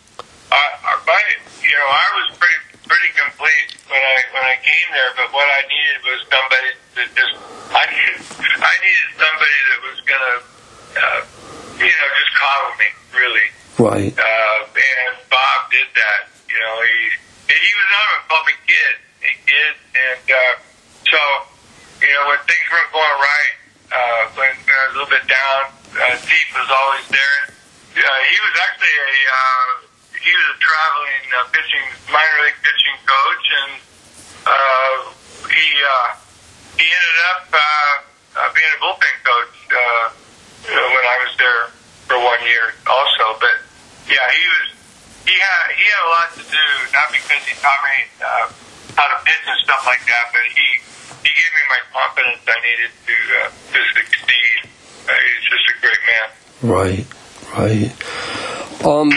[0.51, 1.21] I, I, my,
[1.61, 5.13] you know, I was pretty pretty complete when I when I came there.
[5.13, 7.33] But what I needed was somebody that just
[7.69, 8.17] I needed
[8.57, 10.35] I needed somebody that was gonna,
[10.97, 11.19] uh,
[11.77, 13.47] you know, just coddle me really.
[13.77, 14.12] Right.
[14.12, 16.21] Uh, and Bob did that.
[16.49, 16.99] You know, he
[17.53, 18.93] he was not a public kid.
[19.21, 20.55] He did, and uh,
[21.08, 21.21] so
[22.01, 23.53] you know when things weren't going right,
[23.91, 25.62] uh, when, was a little bit down,
[25.95, 27.39] uh, Steve was always there.
[27.95, 29.69] Uh, he was actually a uh,
[30.19, 33.73] he was a traveling uh, pitching minor league pitching coach, and
[34.43, 34.95] uh,
[35.47, 36.10] he uh,
[36.75, 40.05] he ended up uh, uh, being a bullpen coach uh,
[40.67, 41.78] when I was there
[42.09, 43.37] for one year also.
[43.37, 43.61] But
[44.09, 44.67] yeah, he was
[45.29, 48.45] he had he had a lot to do, not because he taught me uh,
[48.97, 50.67] how to pitch and stuff like that, but he
[51.21, 54.57] he gave me my confidence I needed to uh, to succeed.
[55.05, 56.27] Uh, he's just a great man.
[56.61, 57.05] Right,
[57.55, 57.89] right.
[58.85, 59.11] Um,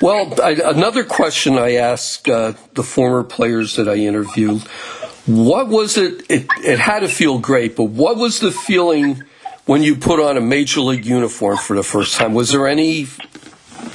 [0.00, 4.60] well, I, another question I ask uh, the former players that I interview:
[5.26, 6.46] What was it, it?
[6.64, 9.24] It had to feel great, but what was the feeling
[9.66, 12.34] when you put on a major league uniform for the first time?
[12.34, 13.06] Was there any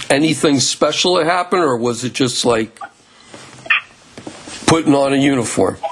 [0.09, 2.77] anything special that happened, or was it just like
[4.67, 5.75] putting on a uniform?
[5.75, 5.83] For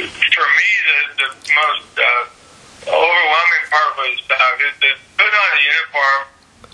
[0.00, 4.36] me, the, the most uh, overwhelming part was uh,
[4.80, 6.20] the, putting on a uniform.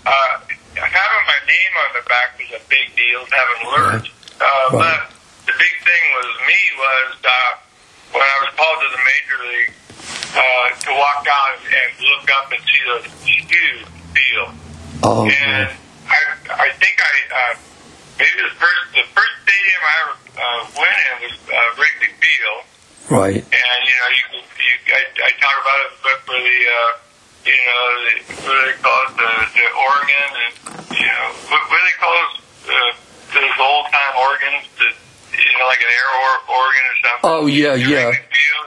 [0.05, 0.39] Uh,
[0.75, 3.25] having my name on the back was a big deal.
[3.25, 4.07] Having learned,
[4.39, 4.71] uh, Right.
[4.71, 5.11] but
[5.47, 7.51] the big thing was me was uh,
[8.13, 9.73] when I was called to the major league
[10.35, 14.51] uh, to walk down and look up and see the huge field.
[15.03, 15.71] Oh, And
[16.07, 16.19] I,
[16.51, 17.53] I think I, uh,
[18.19, 22.61] maybe the first, the first stadium I ever uh, went in was uh, Wrigley Field.
[23.09, 23.41] right.
[23.43, 26.91] And, you know, you, you I, I talk about it but for the, uh,
[27.45, 30.53] you know, the, what do they call it, the, the organ and,
[30.99, 32.37] you know, what, what do they call those,
[32.69, 32.91] uh,
[33.33, 34.95] those old time organs that,
[35.39, 37.23] you know, like an air or, organ or something?
[37.23, 38.11] Oh yeah, yeah.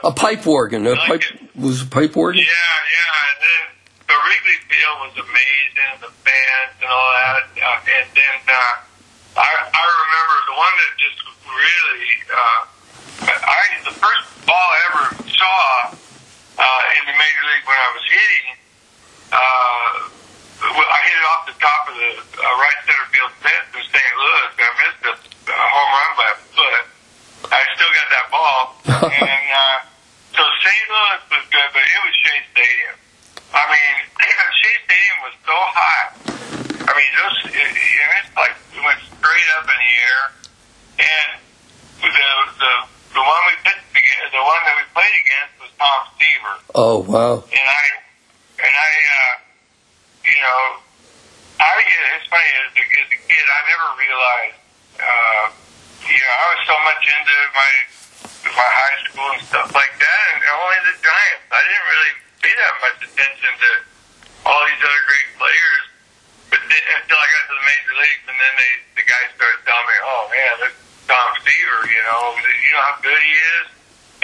[0.03, 0.85] A pipe organ.
[0.87, 1.23] A like pipe
[1.55, 2.39] was a pipe organ.
[2.39, 3.27] Yeah, yeah.
[3.29, 3.63] And then
[4.07, 7.43] the Wrigley Field was amazing, the fans and all that.
[7.59, 12.61] Uh, and then uh, I, I remember the one that just really, uh,
[13.43, 15.93] I the first ball I ever saw
[16.59, 18.47] uh, in the major league when I was hitting.
[19.31, 20.18] Uh,
[20.77, 24.13] I hit it off the top of the uh, right center field fence in St.
[24.17, 24.51] Louis.
[24.59, 26.85] I missed a uh, home run by a foot.
[27.49, 28.61] I still got that ball,
[29.09, 29.77] and uh,
[30.35, 30.85] so St.
[30.91, 32.95] Louis was good, but it was Shea Stadium.
[33.55, 33.95] I mean,
[34.61, 36.07] Shea Stadium was so high.
[36.85, 40.21] I mean, those it, it, it's like it went straight up in the air,
[41.01, 41.29] and
[42.03, 42.09] the
[42.61, 42.73] the
[43.17, 46.97] the one we pitched against, the one that we played against was Tom Seaver, Oh
[47.01, 47.41] wow.
[47.49, 47.83] and I
[48.61, 49.33] and I, uh,
[50.29, 50.61] you know,
[51.57, 51.73] I
[52.21, 54.59] it's funny as a, as a kid, I never realized,
[55.01, 55.45] uh,
[56.05, 57.71] you know, I was so much into my
[58.53, 61.45] my high school and stuff like that, and only the Giants.
[61.49, 62.13] I didn't really
[62.45, 63.71] pay that much attention to
[64.45, 65.83] all these other great players,
[66.53, 69.61] but then, until I got to the major leagues, and then they the guys started
[69.65, 70.75] telling me, "Oh man, look,
[71.09, 73.67] Tom Seaver, you know, you know how good he is."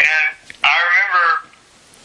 [0.05, 0.29] And
[0.61, 1.25] I remember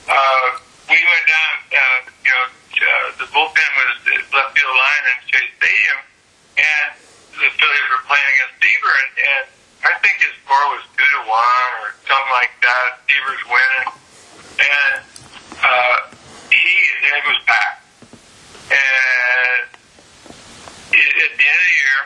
[0.09, 0.47] uh,
[0.89, 2.47] we went down, uh, you know,
[2.81, 3.93] uh, the bullpen was
[4.33, 6.01] left field line in Shea Stadium,
[6.57, 6.89] and
[7.37, 9.45] the Phillies were playing against Seaver, and, and
[9.81, 13.01] I think his score was two to one or something like that.
[13.05, 13.89] Seaver's winning,
[14.61, 15.01] and
[15.61, 15.97] uh,
[16.49, 16.69] he
[17.05, 17.85] it was packed,
[18.73, 19.65] and
[20.97, 22.01] it, at the end of the year,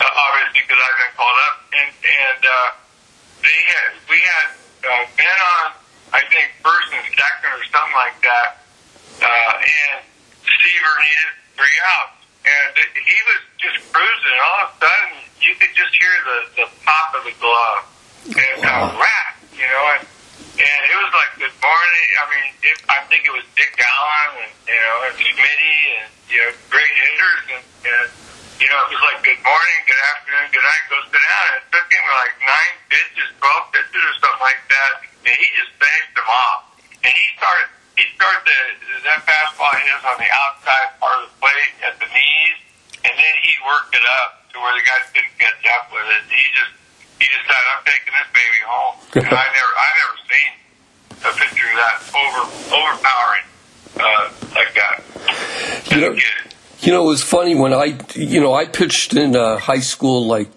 [0.00, 2.68] uh, obviously because I've been called up, and and uh,
[3.44, 4.48] they had we had
[4.88, 8.61] uh, been on I think first and second or something like that,
[9.20, 10.00] uh, and
[10.46, 14.32] Seaver needed three outs, and he was just cruising.
[14.32, 17.82] And all of a sudden, you could just hear the the pop of the glove
[18.32, 20.02] and a rat, you know, and
[20.56, 22.08] and it was like good morning.
[22.18, 26.08] I mean, it, I think it was Dick Allen and you know and Smitty and
[26.30, 27.64] you know great hitters and.
[27.88, 28.08] and
[28.62, 31.44] you know, it was like good morning, good afternoon, good night, go sit down.
[31.50, 34.92] And it took him like nine pitches, twelve pitches or something like that,
[35.26, 36.70] and he just finished them off.
[37.02, 41.34] And he started, he started the, that fastball has on the outside part of the
[41.40, 42.56] plate at the knees,
[43.04, 46.22] and then he worked it up to where the guys couldn't catch up with it.
[46.32, 46.72] He just
[47.20, 48.94] he decided I'm taking this baby home.
[49.26, 50.50] and I never I never seen
[51.22, 53.46] a pitcher that over overpowering
[54.00, 54.24] uh,
[54.54, 54.96] like that.
[55.90, 56.16] You know,
[56.80, 60.26] you know, it was funny when I, you know, I pitched in uh, high school
[60.26, 60.48] like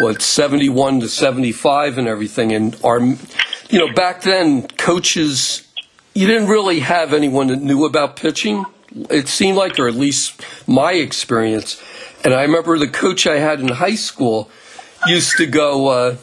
[0.00, 5.63] what seventy one to seventy five and everything, and our, you know, back then coaches,
[6.14, 8.64] you didn't really have anyone that knew about pitching.
[9.10, 11.82] It seemed like, or at least my experience.
[12.24, 14.48] And I remember the coach I had in high school
[15.06, 15.88] used to go.
[15.88, 16.16] Uh,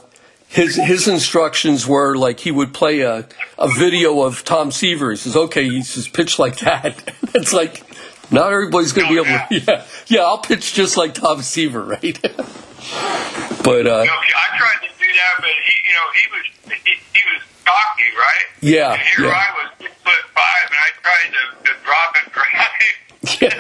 [0.48, 3.28] his his instructions were like he would play a,
[3.58, 5.12] a video of Tom Seaver.
[5.12, 7.84] He says, "Okay," he says, "Pitch like that." it's like
[8.32, 9.60] not everybody's going to be able to.
[9.60, 12.20] Yeah, yeah, I'll pitch just like Tom Seaver, right?
[12.22, 16.94] but uh, no, I tried to do that, but he, you know, he was he,
[17.14, 18.48] he was cocky, right?
[18.62, 18.94] Yeah.
[18.94, 19.36] And here yeah.
[19.36, 22.96] I was six foot five, and I tried to, to drop and drive.
[23.42, 23.52] Yeah.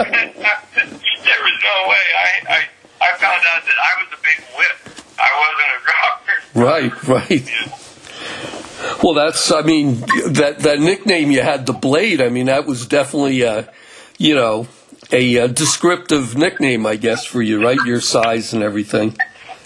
[1.24, 2.06] there was no way.
[2.18, 2.60] I, I
[3.02, 4.78] I found out that I was a big whip.
[5.18, 7.08] I wasn't a dropper.
[7.08, 9.04] Right, right.
[9.04, 10.02] Well, that's, I mean,
[10.34, 13.64] that, that nickname you had, the Blade, I mean, that was definitely, uh,
[14.20, 14.68] you know,
[15.12, 17.80] a, a descriptive nickname, I guess, for you, right?
[17.86, 19.18] Your size and everything.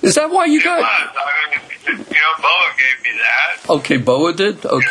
[0.06, 0.86] Is that why you got?
[0.86, 1.18] was.
[1.18, 3.54] I mean, you know, Bowa gave me that.
[3.82, 4.62] Okay, Bowa did.
[4.62, 4.86] Okay.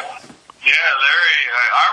[0.66, 1.40] Yeah, Larry.
[1.54, 1.86] I, I.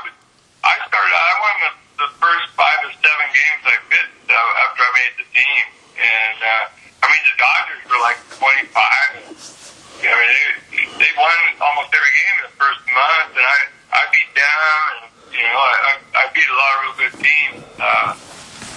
[0.61, 1.13] I started.
[1.13, 5.13] I won the, the first five or seven games I pitched uh, after I made
[5.21, 5.63] the team,
[6.01, 6.65] and uh,
[7.01, 9.21] I mean the Dodgers were like twenty five.
[9.21, 10.29] I mean
[10.73, 14.57] they, they won almost every game in the first month, and I I beat them,
[14.65, 14.97] and
[15.33, 18.07] you know I I, I beat a lot of real good teams uh,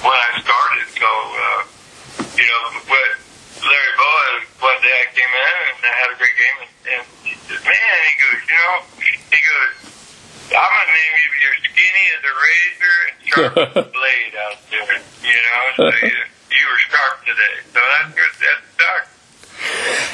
[0.04, 0.84] when I started.
[0.92, 1.60] So uh,
[2.36, 3.08] you know, but
[3.62, 4.24] Larry Bowa,
[4.60, 7.60] one day I came in and I had a great game, and, and he says,
[7.64, 8.76] "Man," he goes, "You know,"
[9.30, 9.94] he goes.
[10.44, 11.28] I'm gonna name you.
[11.40, 15.00] You're skinny as a razor and sharp as a blade out there.
[15.24, 16.12] You know, so you,
[16.52, 17.56] you were sharp today.
[17.72, 18.32] So that's good.
[18.44, 19.02] That stuck.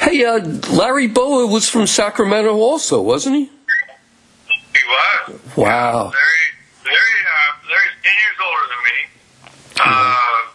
[0.09, 0.39] Hey, uh,
[0.75, 3.43] Larry Bowa was from Sacramento also, wasn't he?
[3.45, 5.39] He was.
[5.57, 6.11] Wow.
[6.15, 6.47] Larry,
[6.85, 8.97] Larry, uh, Larry's ten years older than me.
[9.81, 10.47] Uh,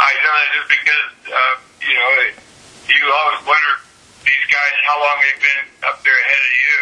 [0.00, 1.56] I know that just because uh,
[1.90, 2.10] you know
[2.86, 3.72] you always wonder
[4.22, 6.78] these guys how long they've been up there ahead of you,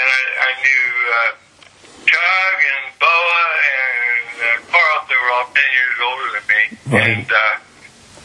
[0.00, 1.30] and I, I knew uh,
[2.08, 7.08] Tug and Bowa and uh, Carlton were all ten years older than me, Right.
[7.18, 7.54] and uh,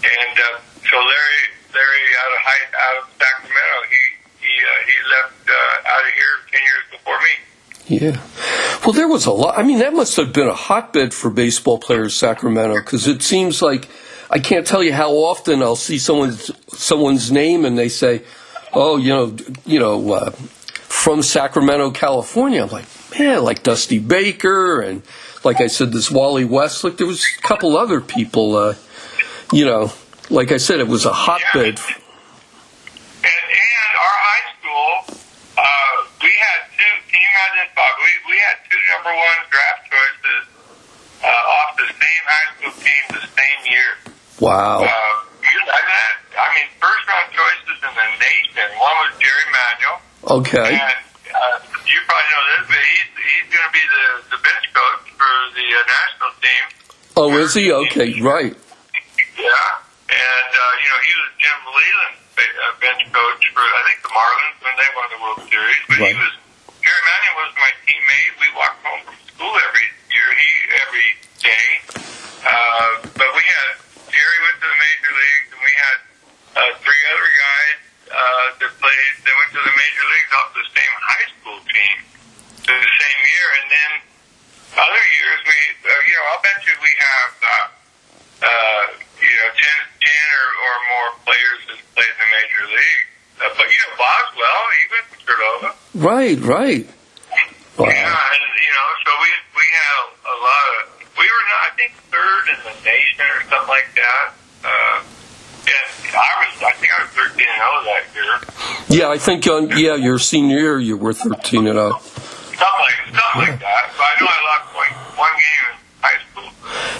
[0.04, 0.48] and uh,
[0.88, 1.44] so Larry,
[1.76, 4.02] Larry out of high, out of Sacramento, he
[4.48, 7.34] he uh, he left uh, out of here ten years before me.
[7.88, 8.20] Yeah.
[8.84, 9.58] Well, there was a lot.
[9.58, 13.62] I mean, that must have been a hotbed for baseball players, Sacramento, because it seems
[13.62, 13.88] like
[14.30, 18.24] I can't tell you how often I'll see someone's someone's name and they say,
[18.74, 19.36] "Oh, you know,
[19.66, 22.86] you know, uh, from Sacramento, California." I'm like,
[23.18, 25.02] man, like Dusty Baker and
[25.44, 26.84] like I said, this Wally West.
[26.84, 26.98] Westlake.
[26.98, 28.56] There was a couple other people.
[28.56, 28.76] Uh,
[29.54, 29.94] you know,
[30.30, 31.80] like I said, it was a hotbed.
[31.80, 35.24] And, and our high school,
[35.58, 36.94] uh, we had two.
[37.08, 37.94] Can you imagine, Bob?
[38.04, 40.44] We we had two number one draft choices
[41.24, 44.07] uh, off the same high school team the same year.
[44.40, 44.86] Wow.
[44.86, 44.86] Uh,
[45.42, 46.14] you know that?
[46.38, 48.68] I mean, first round choices in the nation.
[48.78, 49.98] One was Jerry Manuel,
[50.42, 50.70] Okay.
[50.78, 51.02] and
[51.34, 51.58] uh,
[51.90, 54.06] you probably know this, but he's he's going to be the
[54.38, 56.64] the bench coach for the uh, national team.
[57.18, 57.74] Oh, is he?
[57.90, 58.54] Okay, right.
[58.54, 59.50] Yeah,
[60.14, 64.14] and uh, you know he was Jim Leyland uh, bench coach for I think the
[64.14, 65.82] Marlins when they won the World Series.
[65.90, 66.34] But he was
[66.86, 68.34] Jerry Manuel was my teammate.
[68.38, 70.28] We walked home from school every year.
[70.38, 70.50] He
[70.86, 71.10] every
[71.42, 71.68] day.
[72.46, 73.74] Uh, but we had
[74.18, 75.98] Jerry went to the major leagues, and we had
[76.58, 77.78] uh, three other guys
[78.10, 79.14] uh, that played.
[79.22, 81.98] That went to the major leagues off the same high school team
[82.66, 83.92] the same year, and then
[84.76, 87.32] other years we, uh, you know, I'll bet you we have.
[87.40, 87.78] Uh,
[88.38, 88.86] uh,
[89.18, 89.66] you know, 10,
[89.98, 93.06] 10 or, or more players that played in the major league.
[93.42, 95.70] Uh, but, you know, Boswell, to Cordova.
[95.98, 96.86] Right, right.
[97.78, 97.90] Wow.
[97.90, 101.70] Yeah, and, you know, so we we had a, a lot of, we were, I
[101.76, 104.26] think, third in the nation or something like that.
[104.64, 105.04] Uh,
[105.68, 108.34] and I was, I think I was 13 and 0 that year.
[108.90, 112.00] Yeah, I think on yeah your senior year you were thirteen and oh.
[112.00, 113.92] Something like, something like that.
[113.98, 116.50] But I know I lost one, one game in high school.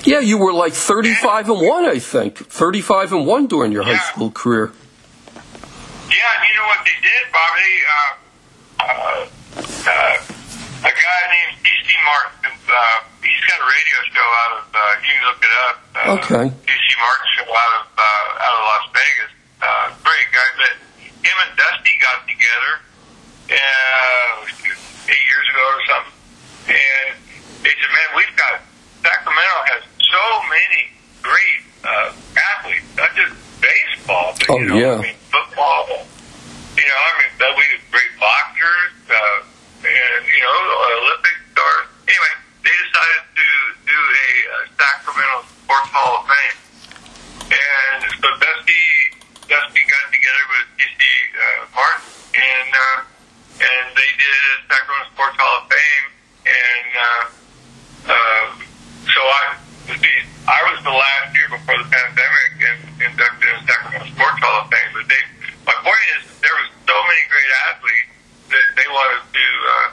[0.04, 2.38] Yeah, you were like thirty-five and one, I think.
[2.38, 4.74] Thirty-five and one during your high school career.
[6.12, 7.72] Yeah, and you know what they did, Bobby?
[7.88, 8.14] Uh,
[8.80, 9.28] uh,
[9.88, 11.90] uh, a guy named T.C.
[12.06, 15.76] Martin, uh, he's got a radio show out of, uh, you can look it up.
[15.96, 16.46] Uh, Okay.
[16.98, 19.32] Martin show out of, uh, out of Las Vegas.
[19.62, 20.74] Uh, great guy, but
[21.22, 22.74] him and Dusty got together,
[23.54, 24.46] uh,
[25.10, 26.18] eight years ago or something,
[26.74, 27.10] and
[27.62, 28.62] they said, man, we've got,
[29.06, 30.82] Sacramento has so many
[31.22, 32.12] great, uh,
[32.58, 34.98] athletes, not just baseball, but Oh, you know, yeah.
[34.98, 35.86] I mean, football.
[36.78, 40.58] You know, I mean, we have great boxers, uh, and you know,
[41.02, 41.88] Olympic stars.
[42.10, 42.34] Anyway,
[42.68, 43.48] they decided to
[43.88, 46.58] do a uh, Sacramento Sports Hall of Fame,
[47.48, 48.84] and so Dusty
[49.48, 52.04] Dusty got together with TC uh, Martin,
[52.36, 53.00] and uh,
[53.64, 56.06] and they did a Sacramento Sports Hall of Fame,
[56.44, 57.24] and uh,
[58.12, 58.46] uh,
[59.16, 59.44] so I
[59.96, 64.64] see, I was the last year before the pandemic and inducted in Sacramento Sports Hall
[64.64, 64.92] of Fame.
[64.92, 65.24] But they,
[65.64, 68.12] my point is, there was so many great athletes
[68.52, 69.88] that they wanted to, uh,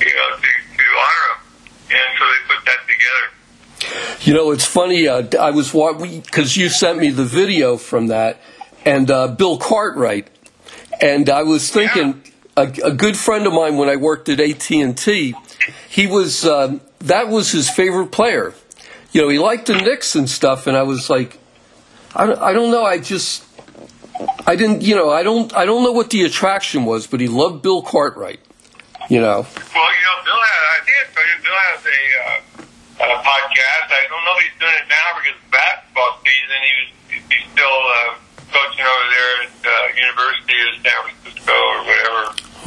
[0.00, 1.43] you know, to, to honor them,
[1.90, 4.20] and so they put that together.
[4.22, 5.08] You know, it's funny.
[5.08, 8.40] Uh, I was because you sent me the video from that,
[8.84, 10.28] and uh, Bill Cartwright,
[11.00, 12.22] and I was thinking
[12.56, 15.34] a, a good friend of mine when I worked at AT and T,
[15.88, 18.54] he was um, that was his favorite player.
[19.12, 21.38] You know, he liked the Knicks and stuff, and I was like,
[22.14, 22.84] I don't, I don't know.
[22.84, 23.44] I just
[24.46, 27.28] I didn't, you know, I don't I don't know what the attraction was, but he
[27.28, 28.40] loved Bill Cartwright.
[29.10, 31.12] You know, Well, you know, Bill has, I think it's,
[31.44, 33.86] Bill has a, uh, a podcast.
[33.92, 36.58] I don't know if he's doing it now because of basketball season.
[36.64, 36.88] He was,
[37.28, 38.16] he's still uh,
[38.48, 42.22] coaching over there at uh, University of San Francisco or whatever.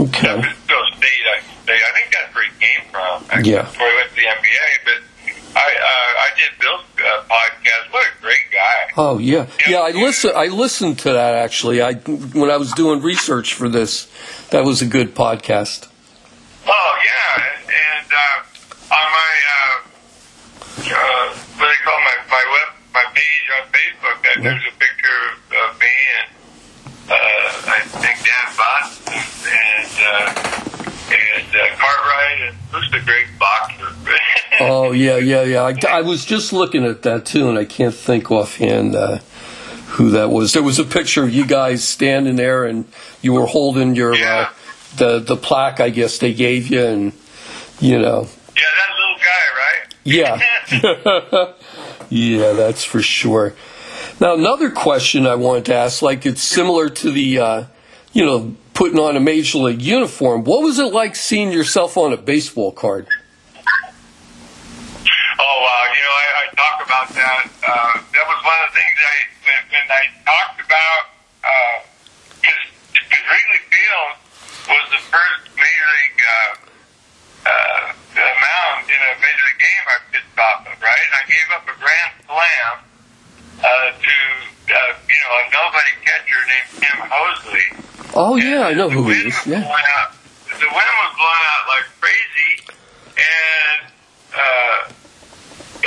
[0.05, 1.77] okay, San Francisco State, I say.
[1.81, 3.15] I think that's where he came from.
[3.33, 3.65] Actually, Yeah.
[3.65, 4.99] Before he went to the NBA, but
[5.57, 7.83] I, uh, I did Bill's uh, podcast.
[7.91, 8.93] What a great guy.
[8.95, 9.79] Oh yeah, yeah.
[9.79, 10.31] I listen.
[10.35, 11.81] I listened to that actually.
[11.81, 14.07] I when I was doing research for this,
[14.51, 15.87] that was a good podcast.
[16.69, 19.75] Oh yeah, and, and uh, on my uh,
[20.91, 24.75] uh, what do they call my my web my page on Facebook, that there's a
[24.77, 26.29] picture of, of me and
[27.09, 29.13] uh, I think Dan Boston
[29.47, 30.47] and uh,
[31.15, 33.87] and uh, Cartwright and who's the great boxer?
[34.59, 35.61] Oh yeah, yeah, yeah.
[35.61, 39.19] I, I was just looking at that too, and I can't think offhand uh,
[39.89, 40.53] who that was.
[40.53, 42.85] There was a picture of you guys standing there, and
[43.21, 44.49] you were holding your uh, Yeah.
[44.97, 45.79] The the plaque.
[45.79, 47.13] I guess they gave you, and
[47.79, 49.87] you know, yeah, that little guy, right?
[50.03, 51.53] yeah,
[52.09, 53.53] yeah, that's for sure.
[54.19, 57.63] Now another question I wanted to ask, like it's similar to the, uh,
[58.13, 60.43] you know, putting on a major league uniform.
[60.43, 63.07] What was it like seeing yourself on a baseball card?
[65.39, 65.83] Oh wow!
[65.93, 67.49] You know, I, I talk about that.
[67.61, 71.17] Uh, that was one of the things I when, when I talked about
[72.41, 74.26] because because Wrigley Field
[74.67, 76.53] was the first major league uh,
[77.47, 77.85] uh,
[78.19, 80.75] mound in a major league game I pitched off of.
[80.83, 82.75] Right, and I gave up a grand slam
[83.63, 84.15] uh, to
[84.75, 87.67] uh, you know a nobody catcher named Tim Hosley.
[88.13, 89.37] Oh yeah, I know who he is.
[89.47, 89.63] Yeah.
[89.63, 90.11] out,
[90.51, 92.51] the wind was blowing out like crazy,
[93.15, 93.79] and
[94.35, 94.79] uh,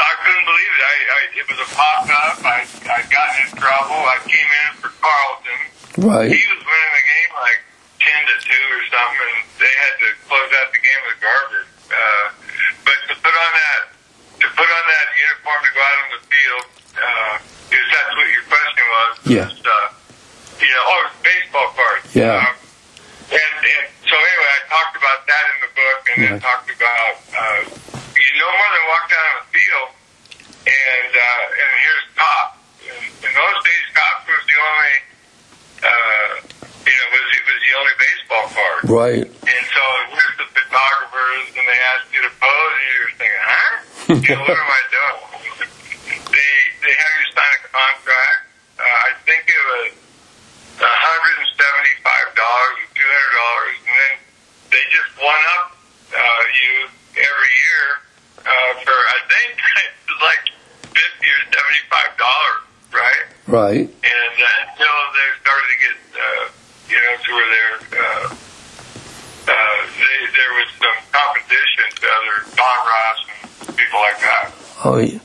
[0.00, 0.82] I couldn't believe it.
[0.82, 2.38] I, I it was a pop up.
[2.44, 4.00] I I got in trouble.
[4.08, 5.60] I came in for Carlton.
[6.00, 6.30] Right.
[6.32, 7.60] He was winning the game like
[8.00, 11.70] ten to two or something, and they had to close out the game with garbage.
[11.90, 12.26] Uh,
[12.84, 13.80] but to put on that
[14.40, 16.64] to put on that uniform to go out on the field,
[16.96, 17.34] uh,
[17.76, 19.46] if that's what your question was, Yeah.
[19.52, 19.88] was, uh,
[20.64, 22.08] you know, oh, baseball cards.
[22.16, 22.40] Yeah.
[22.40, 22.56] Um,
[23.30, 27.14] and, and so anyway, I talked about that in the book, and then talked about
[27.36, 27.60] uh,
[28.16, 29.88] you no more than walk down on the field,
[30.66, 32.56] and uh, and here's Topps.
[32.80, 32.96] In,
[33.28, 34.94] in those days, Topps was the only,
[35.84, 36.32] uh,
[36.86, 38.80] you know, was was the only baseball card.
[38.88, 39.26] Right.
[39.26, 39.82] And so
[40.14, 43.72] here's the photographers, and they ask you to pose, and you're thinking, huh?
[44.10, 45.20] You know, what am I doing?
[46.34, 46.52] they
[46.82, 48.40] they have you sign a contract.
[48.80, 49.90] Uh, I think it was
[50.80, 54.14] hundred and seventy five dollars or two hundred dollars, and then
[54.72, 55.64] they just one up
[56.16, 56.74] uh, you
[57.20, 57.86] every year
[58.46, 59.50] uh, for I think
[60.26, 60.44] like
[60.96, 62.60] fifty or seventy five dollars,
[62.94, 63.24] right?
[63.50, 63.86] Right.
[63.90, 66.46] and uh, until they started to get, uh,
[66.90, 68.34] you know, to where they're, uh,
[69.48, 74.52] uh, they, there was some competition to other Donruss and people like that.
[74.82, 75.18] Oh, yeah.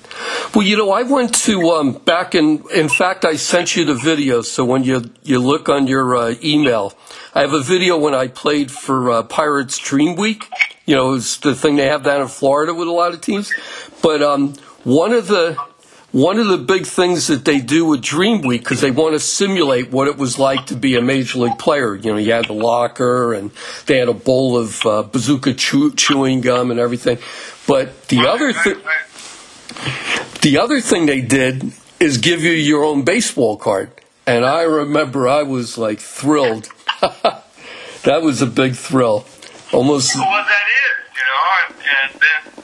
[0.54, 2.64] Well, you know, I went to um, back in.
[2.74, 4.42] In fact, I sent you the video.
[4.42, 6.94] So when you you look on your uh, email,
[7.34, 10.50] I have a video when I played for uh, Pirates Dream Week.
[10.86, 13.52] You know, it's the thing they have down in Florida with a lot of teams.
[14.02, 14.54] But um,
[14.84, 15.58] one of the
[16.16, 19.20] one of the big things that they do with Dream Week because they want to
[19.20, 21.94] simulate what it was like to be a major league player.
[21.94, 23.52] You know, you had the locker and
[23.86, 27.18] they had a bowl of uh, bazooka chew- chewing gum and everything.
[27.68, 28.78] But the other thing.
[30.42, 33.92] The other thing they did is give you your own baseball card.
[34.26, 36.70] And I remember I was like thrilled.
[37.02, 39.26] that was a big thrill.
[39.74, 42.64] Almost, Well, that is, you know, and, and then,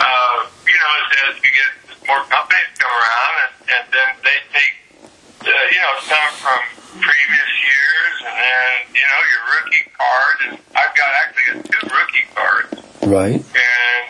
[0.00, 1.79] uh, you know, as, as you get
[2.10, 4.74] more companies come around, and, and then they take,
[5.46, 6.58] uh, you know, some from
[6.98, 10.36] previous years, and then, you know, your rookie card.
[10.50, 12.70] And I've got actually got two rookie cards.
[13.06, 13.38] Right.
[13.38, 14.04] And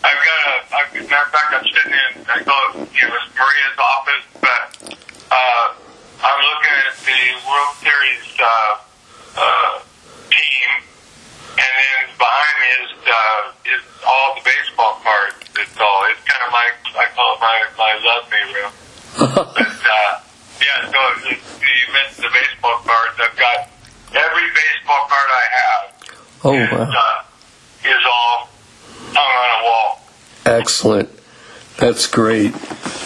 [0.00, 3.12] I've got a, I've, matter of fact, I'm sitting in, I call it, you know,
[3.12, 4.64] it's Maria's office, but
[5.28, 5.66] uh,
[6.24, 8.72] I'm looking at the World Series uh,
[9.36, 9.72] uh,
[10.32, 10.68] team
[11.54, 15.36] and then behind me is uh, is all the baseball cards.
[15.56, 16.00] It's all.
[16.10, 16.66] It's kind of my,
[16.98, 18.72] I call it my my love me room.
[19.54, 20.10] but uh,
[20.58, 20.98] yeah, so
[21.30, 23.16] it, you mentioned the baseball cards.
[23.22, 23.70] I've got
[24.14, 25.82] every baseball card I have.
[26.44, 26.90] Oh, is, wow.
[26.90, 28.48] uh, is all
[29.14, 30.02] hung on a wall.
[30.46, 31.08] Excellent.
[31.78, 32.54] That's great.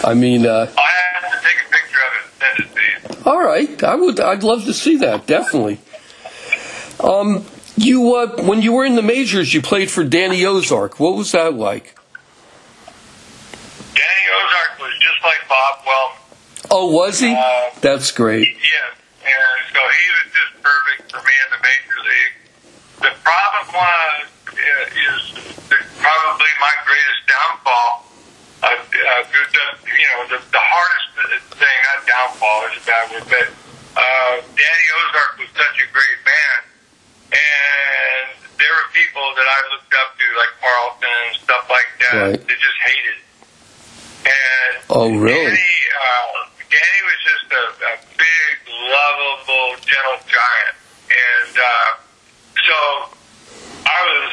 [0.03, 0.85] I mean, uh, I'll
[1.21, 3.31] have to take a picture of it and send it to you.
[3.31, 3.83] all right.
[3.83, 4.19] I would.
[4.19, 5.25] I'd love to see that.
[5.25, 5.79] Definitely.
[6.99, 7.45] Um,
[7.83, 10.99] you uh, when you were in the majors, you played for Danny Ozark.
[10.99, 11.95] What was that like?
[13.95, 16.15] Danny Ozark was just like Bob Well,
[16.71, 17.33] Oh, was he?
[17.33, 18.47] Uh, That's great.
[18.47, 22.35] Yeah, and so he was just perfect for me in the major league.
[22.99, 25.23] The problem was uh, is
[25.97, 28.05] probably my greatest downfall.
[28.61, 31.07] Uh, uh, the, you know, the, the hardest
[31.55, 33.47] thing, not downfall is a bad word, but
[33.95, 36.57] uh, Danny Ozark was such a great man,
[37.33, 38.25] and
[38.57, 42.39] there were people that I looked up to, like Carlton and stuff like that, Right.
[42.41, 43.17] that just hated.
[44.25, 45.45] And Oh, really?
[45.55, 48.53] Danny, uh, Danny was just a, a big,
[48.91, 50.75] lovable, gentle giant,
[51.09, 51.89] and uh,
[52.65, 52.77] so
[53.89, 54.25] I was,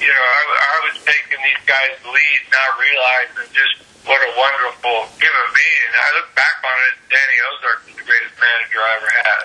[0.00, 5.10] you know, I, I was taking these guys' lead, not realizing just what a wonderful
[5.20, 5.90] human being.
[5.94, 9.42] I look back on it, Danny Ozark was the greatest manager I ever had.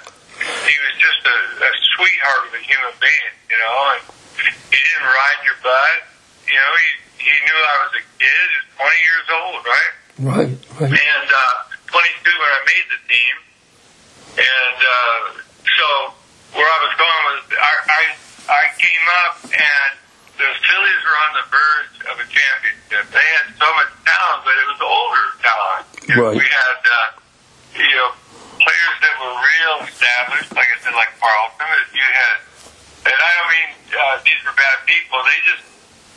[0.69, 1.37] He was just a,
[1.67, 4.01] a sweetheart of a human being, you know, and
[4.69, 5.99] he didn't ride your butt.
[6.45, 6.89] You know, he
[7.27, 9.93] he knew I was a kid, he was 20 years old, right?
[10.17, 10.53] Right.
[10.77, 10.93] Right.
[10.93, 11.57] and uh,
[11.89, 13.35] 22 when I made the team.
[14.37, 15.21] And uh,
[15.65, 15.87] so
[16.53, 18.01] where I was going was I, I
[18.47, 19.91] I came up and
[20.37, 23.09] the Phillies were on the verge of a championship.
[23.09, 25.85] They had so much talent, but it was older talent.
[26.13, 26.37] Right.
[26.37, 27.09] We had uh,
[27.81, 28.11] you know
[28.57, 31.81] players that were real established, like I said, like Carlton.
[31.93, 32.35] You had,
[33.07, 35.17] and I don't mean uh, these were bad people.
[35.23, 35.65] They just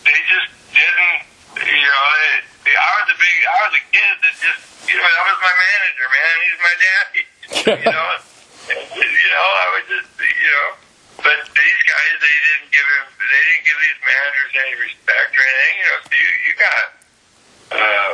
[0.04, 1.20] they just didn't,
[1.64, 2.04] you know.
[2.64, 5.40] They, I was a big, I was a kid that just, you know, that was
[5.40, 6.34] my manager, man.
[6.44, 7.22] He's my daddy.
[7.80, 8.10] you know,
[9.00, 10.68] you know, I was just, you know.
[11.20, 15.44] But these guys, they didn't give him, they didn't give these managers any respect or
[15.44, 15.74] anything.
[15.76, 16.84] You know, so you, you got
[17.70, 18.10] uh,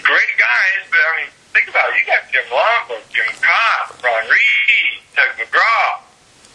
[0.00, 1.98] great guys, but I mean, think about it.
[1.98, 6.06] You got Jim Lonborg, Jim Kaat, Ron Reed, Tug McGraw.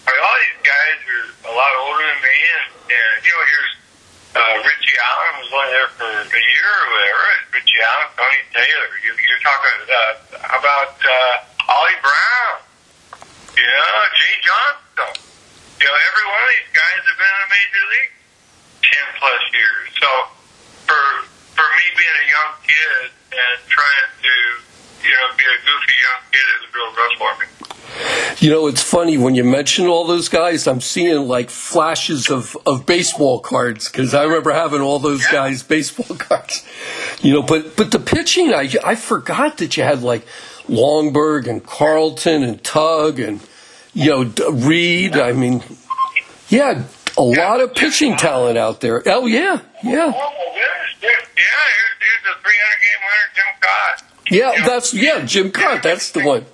[0.07, 3.43] I mean, all these guys are a lot older than me, and, and you know,
[3.43, 3.73] here's
[4.33, 7.23] uh, Richie Allen was only there for a year or whatever.
[7.51, 8.91] Richie Allen, Tony Taylor.
[9.03, 12.55] You, you're talking uh, about uh, Ollie Brown?
[13.59, 15.19] You know, Jay Johnstone.
[15.83, 18.13] You know, every one of these guys have been in the major league
[18.87, 19.87] ten plus years.
[19.99, 20.09] So
[20.87, 21.03] for
[21.59, 23.03] for me being a young kid
[23.35, 24.35] and trying to
[25.03, 27.73] you know be a goofy young kid, it was real rough for me.
[28.39, 30.67] You know, it's funny when you mention all those guys.
[30.67, 35.63] I'm seeing like flashes of, of baseball cards because I remember having all those guys'
[35.63, 36.65] baseball cards.
[37.21, 40.25] You know, but but the pitching, I I forgot that you had like
[40.67, 43.41] Lonborg and Carlton and Tug and
[43.93, 45.15] you know Reed.
[45.15, 45.63] I mean,
[46.49, 46.83] yeah,
[47.17, 49.03] a lot of pitching talent out there.
[49.05, 50.43] Oh yeah, yeah, Oh!
[50.55, 52.45] Yeah, here's, here's a 300
[52.81, 54.12] game winner, Jim Kaat.
[54.33, 54.65] Yeah.
[54.65, 55.83] That's yeah, Jim Kaat.
[55.85, 56.45] That's the one.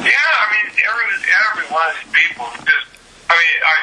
[0.00, 2.86] Yeah, I mean, every every one of these people just.
[3.26, 3.74] I mean, I,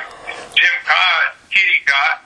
[0.56, 2.18] Jim Kaat, Kitty Kaat,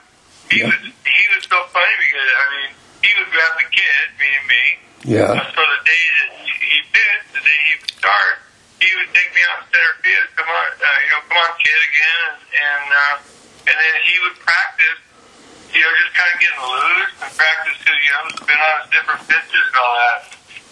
[0.50, 0.70] he Yeah.
[0.70, 2.70] was he was so funny because I mean,
[3.02, 4.64] he would grab the kid, me and me.
[5.02, 8.34] Yeah, So the day that he pitched, the day he would start,
[8.78, 10.30] he would take me out in center field.
[10.38, 14.14] Come on, uh, you know, come on, kid, again, and and, uh, and then he
[14.22, 14.98] would practice.
[15.74, 18.88] You know, just kind of getting loose and practice to you know spin on his
[18.94, 20.18] different pitches and all that.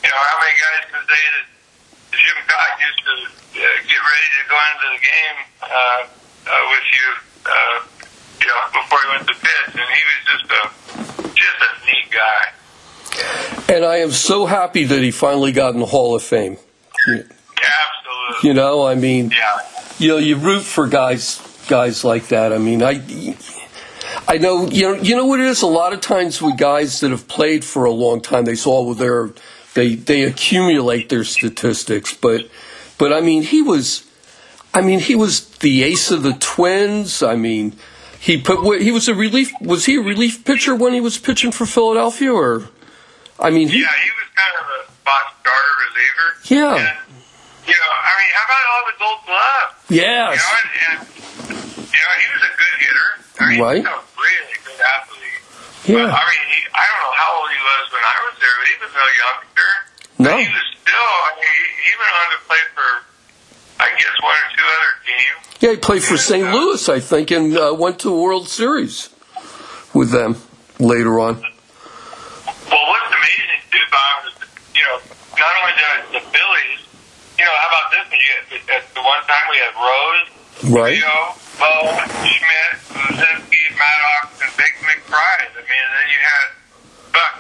[0.03, 1.47] You know, how many guys can say that
[2.13, 6.03] Jim Kaat used to uh, get ready to go into the game uh,
[6.47, 7.09] uh, with you,
[7.47, 7.77] uh,
[8.41, 10.63] you know, before he went to pitch, and he was just a
[11.35, 13.75] just a neat guy.
[13.75, 16.57] and I am so happy that he finally got in the Hall of Fame.
[17.07, 17.29] Absolutely.
[18.49, 19.31] You know, I mean.
[19.31, 19.59] Yeah.
[19.99, 22.53] you know, you root for guys guys like that.
[22.53, 23.01] I mean, I
[24.27, 25.63] I know you know you know what it is.
[25.63, 28.83] A lot of times with guys that have played for a long time, they saw
[28.83, 29.31] with their
[29.75, 32.49] they they accumulate their statistics, but
[32.99, 34.07] but I mean, he was
[34.73, 37.23] I mean, he was the ace of the Twins.
[37.23, 37.75] I mean,
[38.19, 41.53] he put he was a relief was he a relief pitcher when he was pitching
[41.53, 42.69] for Philadelphia or
[43.39, 46.29] I mean, he, Yeah, he was kind of a spot starter reliever.
[46.45, 46.89] Yeah.
[46.89, 46.99] And,
[47.67, 49.75] you know, I mean, how about all the gold gloves?
[49.89, 50.37] yes.
[50.37, 50.99] You know, and, and
[51.89, 53.09] you know, he was a good hitter.
[53.41, 53.77] I mean, Right.
[53.77, 55.20] He was a really good athlete.
[55.87, 56.07] Yeah.
[56.07, 58.55] But, I mean, he, I don't know how old he was when I was there,
[58.61, 59.71] but he was no younger.
[60.21, 60.37] No.
[60.37, 62.89] He was still, I mean, he, he went on to play for,
[63.81, 65.41] I guess, one or two other teams.
[65.61, 66.45] Yeah, he played for St.
[66.45, 69.09] Uh, Louis, I think, and uh, went to the World Series
[69.95, 70.37] with them
[70.79, 71.41] later on.
[71.41, 74.37] Well, what's amazing, too, Bob, is,
[74.77, 75.01] you know,
[75.41, 76.81] not only the, the Phillies,
[77.39, 78.05] you know, how about this?
[78.13, 80.29] You, at the one time we had Rose,
[80.77, 81.01] right.
[81.01, 81.93] Leo, Bo,
[82.25, 85.53] Schmidt, Luzinski, Maddox, and Bake McBride.
[85.53, 86.47] I mean, then you had,
[87.13, 87.33] but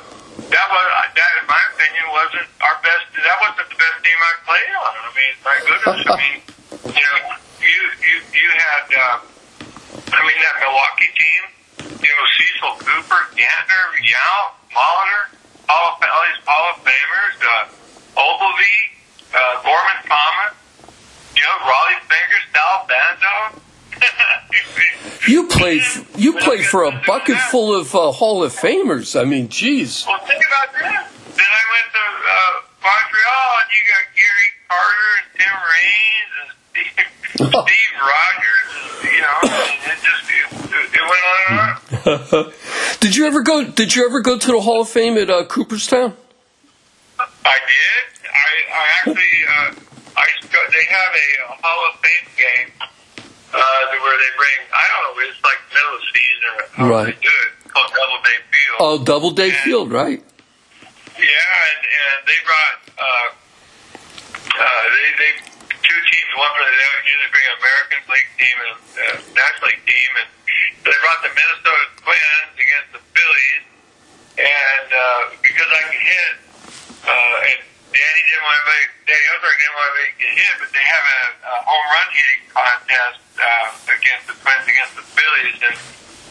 [0.53, 3.09] that was, that in my opinion, wasn't our best.
[3.17, 4.93] That wasn't the best team I played on.
[4.93, 6.05] I mean, my goodness.
[6.05, 6.37] I mean,
[6.93, 7.21] you know,
[7.65, 9.17] you you you had, uh,
[10.13, 11.43] I mean, that Milwaukee team.
[11.81, 15.25] You know, Cecil Cooper, Gantner, Yount, Molitor,
[15.69, 18.81] all, all these Hall of Famers, uh, Oglivie,
[19.33, 20.57] uh, Gorman Thomas,
[21.37, 23.61] you know, Rollie Fingers, Sal Bando.
[25.29, 25.83] You played
[26.17, 29.19] you played for a bucket full of uh, Hall of Famers.
[29.21, 30.05] I mean, geez.
[30.07, 31.09] Well, think about that.
[31.37, 36.51] Then I went to uh, Montreal, and you got Gary Carter and Tim Raines and
[36.71, 36.95] Steve,
[37.67, 38.69] Steve Rogers.
[38.71, 41.59] And, you know, it just it, it went on and
[42.47, 42.53] on.
[43.01, 43.65] did you ever go?
[43.65, 46.15] Did you ever go to the Hall of Fame at uh, Cooperstown?
[47.19, 48.29] I did.
[48.33, 49.75] I, I actually, uh,
[50.17, 52.89] I they have a Hall of Fame game
[53.53, 57.07] uh, where they bring, I don't know, it's like middle of the season how right.
[57.11, 58.79] they do it, called Doubleday Field.
[58.79, 60.23] Oh, Doubleday and, Field, right.
[61.19, 63.29] Yeah, and, and they brought, uh,
[64.55, 65.33] uh, they, they,
[65.83, 69.17] two teams, one for the, they usually bring an American League team and a uh,
[69.35, 70.29] National League team, and
[70.87, 73.65] they brought the Minnesota Twins against the Phillies,
[74.39, 76.35] and uh, because I can hit,
[77.03, 77.59] uh, and
[77.91, 78.67] Danny didn't want to
[79.11, 81.87] make, Danny Ozark didn't want to make a hit, but they have a, a home
[81.91, 85.79] run hitting contest uh, against the Twins against the Phillies, and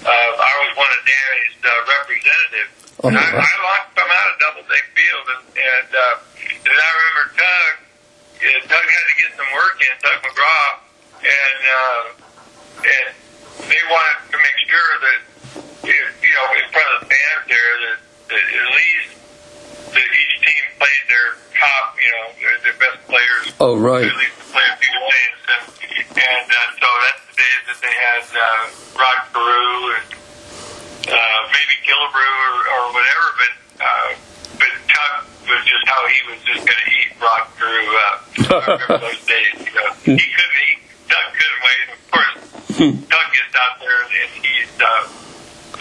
[0.07, 1.69] uh, I was one of Danny's uh,
[1.99, 2.73] representatives.
[3.03, 6.15] Oh, and I, I launched them out of Doubleday Field, and, and, uh,
[6.67, 10.67] and I remember Tug, uh, Tug had to get some work in, Tug McGraw,
[11.19, 12.03] and uh,
[12.79, 13.07] and
[13.67, 15.19] they wanted to make sure that,
[15.83, 17.97] you know, in front of the fans there, that,
[18.31, 19.11] that at least
[19.91, 23.45] that each team played their top, you know, their, their best players.
[23.61, 24.05] Oh, right.
[24.05, 25.63] At least to play a few games, and
[26.17, 28.63] and uh, so that's the days that they had uh,
[28.97, 30.09] Rod Carew and
[31.13, 34.09] uh, maybe Killebrew or, or whatever, but uh,
[34.57, 35.13] but Tug
[35.45, 38.17] was just how he was just going to eat Rod Carew up.
[38.49, 39.53] I remember those days.
[39.61, 40.79] You know, he couldn't eat.
[41.07, 41.85] Tug couldn't wait.
[41.93, 42.37] Of course,
[43.13, 44.73] Tug gets out there and he's.
[44.81, 45.28] Uh,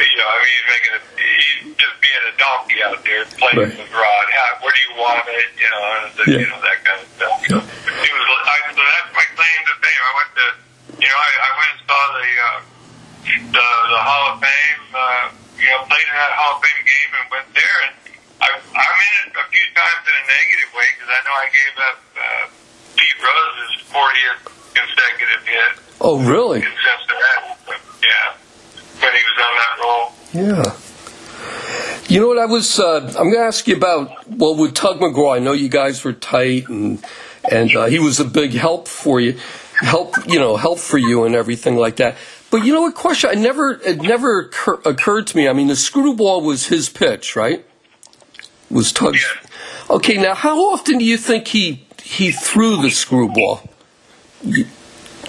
[0.07, 3.59] you know, I mean, he's making a, he's just being a donkey out there playing
[3.59, 3.74] right.
[3.74, 4.26] with Rod.
[4.30, 5.51] How, where do you want it?
[5.59, 6.38] You know, and the, yeah.
[6.38, 7.34] you know that kind of stuff.
[7.51, 10.03] So he was, I, so that's my claim to fame.
[10.07, 10.46] I went to,
[11.03, 12.59] you know, I, I went and saw the uh,
[13.59, 14.82] the the Hall of Fame.
[14.94, 15.24] Uh,
[15.59, 17.78] you know, played in that Hall of Fame game and went there.
[17.90, 17.94] And
[18.38, 21.46] I, I'm in it a few times in a negative way because I know I
[21.51, 22.44] gave up uh,
[22.94, 24.42] Pete Rose's 40th
[24.78, 25.72] consecutive hit.
[25.99, 26.62] Oh, really?
[26.62, 27.82] In Cincinnati.
[27.99, 28.38] Yeah
[29.01, 30.12] when he was on that role.
[30.32, 30.76] Yeah.
[32.09, 32.78] You know what I was?
[32.78, 34.28] Uh, I'm going to ask you about.
[34.28, 37.05] Well, with Tug McGraw, I know you guys were tight, and
[37.51, 39.38] and uh, he was a big help for you,
[39.78, 42.16] help you know, help for you and everything like that.
[42.51, 42.94] But you know what?
[42.94, 45.49] Question I never it never occur, occurred to me.
[45.49, 47.64] I mean, the screwball was his pitch, right?
[48.70, 49.22] Was Tug's.
[49.22, 49.96] Yeah.
[49.96, 53.68] Okay, now how often do you think he he threw the screwball?
[54.42, 54.66] You,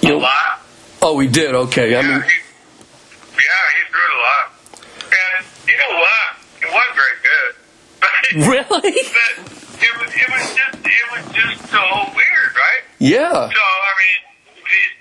[0.02, 0.62] you know, a lot.
[1.02, 1.56] Oh, he did.
[1.56, 2.22] Okay, yeah, I mean.
[2.22, 2.30] He,
[3.40, 4.46] yeah, he threw it a lot.
[5.10, 6.28] And you know what?
[6.60, 7.52] It wasn't very good.
[8.52, 8.94] really?
[9.10, 9.34] But
[9.80, 11.84] it was, it was just it was just so
[12.14, 12.84] weird, right?
[13.00, 13.48] Yeah.
[13.50, 14.20] So I mean,
[14.68, 14.94] these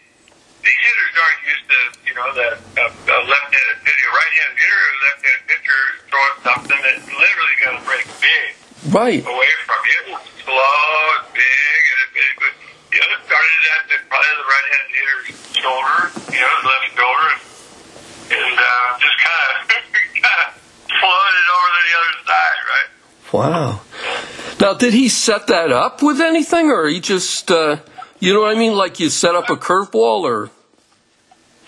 [0.64, 1.78] these hitters aren't used to
[2.08, 7.56] you know that uh, a left-handed pitcher, right-handed hitter, left-handed pitcher throwing something that literally
[7.62, 8.48] going to break big
[8.94, 10.00] right away from you.
[10.14, 10.88] It slow
[11.20, 12.54] and big, and it, it was
[12.94, 15.26] you know it started at the, probably the right-handed hitter's
[15.58, 15.98] shoulder,
[16.32, 17.42] you know, his left shoulder, and
[18.28, 19.56] and uh, just kind of
[20.22, 20.48] kind of
[20.86, 22.88] floated over to the other side, right?
[23.32, 23.80] Wow.
[24.60, 27.78] Now, did he set that up with anything, or he just, uh,
[28.18, 28.74] you know what I mean?
[28.74, 30.50] Like you set up a curveball, or?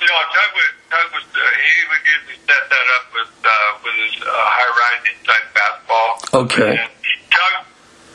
[0.01, 3.51] You know, Tug would, Tug was, uh, he would usually set that up with uh,
[3.85, 6.11] with his uh, high rise inside fastball.
[6.43, 6.83] Okay.
[6.83, 6.91] And
[7.31, 7.55] Tug,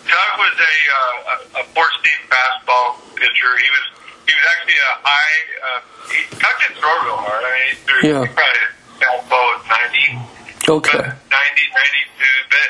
[0.09, 3.51] Tug was a uh, a four seam fastball pitcher.
[3.61, 3.85] He was
[4.27, 5.37] he was actually a high.
[5.61, 5.79] Uh,
[6.09, 7.45] he Tug didn't throw real hard.
[7.45, 8.21] I mean, he threw yeah.
[8.25, 8.65] he probably
[8.99, 10.35] fastball was ninety.
[10.67, 10.97] Okay.
[10.97, 12.69] But 90, 92, but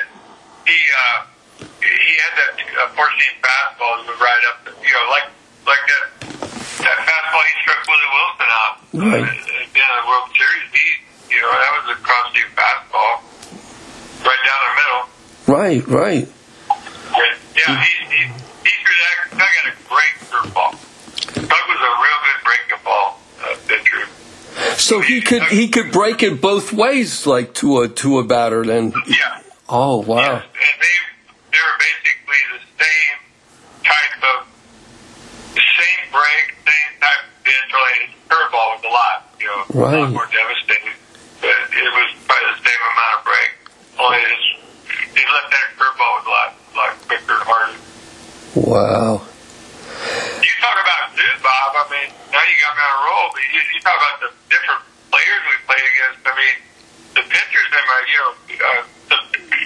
[0.66, 1.18] he uh,
[1.82, 4.58] he had that uh, four seam fastball that would ride up.
[4.82, 5.28] You know, like
[5.66, 6.04] like that
[6.86, 9.26] that fastball he struck Willie Wilson out right.
[9.26, 10.68] uh, in the World Series.
[10.74, 13.22] He, you know, that was a cross seam fastball.
[14.26, 15.04] Right, down the middle.
[15.48, 15.86] right.
[15.88, 16.28] Right.
[17.56, 19.32] Yeah, he, he, he threw that.
[19.32, 20.72] Tug had a great curveball.
[21.34, 24.80] Tug was a real good breaking ball uh, pitcher.
[24.80, 28.64] So he could he could break it both ways, like to a to a batter.
[28.66, 28.94] Then.
[29.08, 29.42] Yeah.
[29.68, 30.22] Oh wow.
[30.22, 30.96] Yes, and they
[31.50, 33.18] they were basically the same
[33.82, 34.46] type of
[35.58, 37.70] same break, same type of pitch.
[37.74, 40.94] Only curveball was a lot, you know, a lot more devastating.
[41.42, 43.52] But it was probably the same amount of break.
[43.98, 44.44] Only his
[45.18, 47.78] his left-handed curveball was a lot lot quicker and harder.
[48.54, 49.26] Wow.
[50.46, 51.74] You talk about dude, Bob.
[51.74, 53.28] I mean, now you got me on a roll.
[53.34, 56.22] But you, you talk about the different players we played against.
[56.22, 56.56] I mean,
[57.18, 59.16] the pitchers in my, you know, uh, to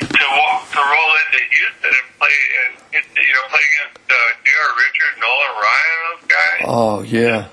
[0.07, 4.15] to, walk, to roll into Houston and play and you know play against uh,
[4.45, 4.71] J.R.
[4.77, 6.61] Richards, Nolan Ryan, those guys.
[6.65, 7.47] Oh yeah.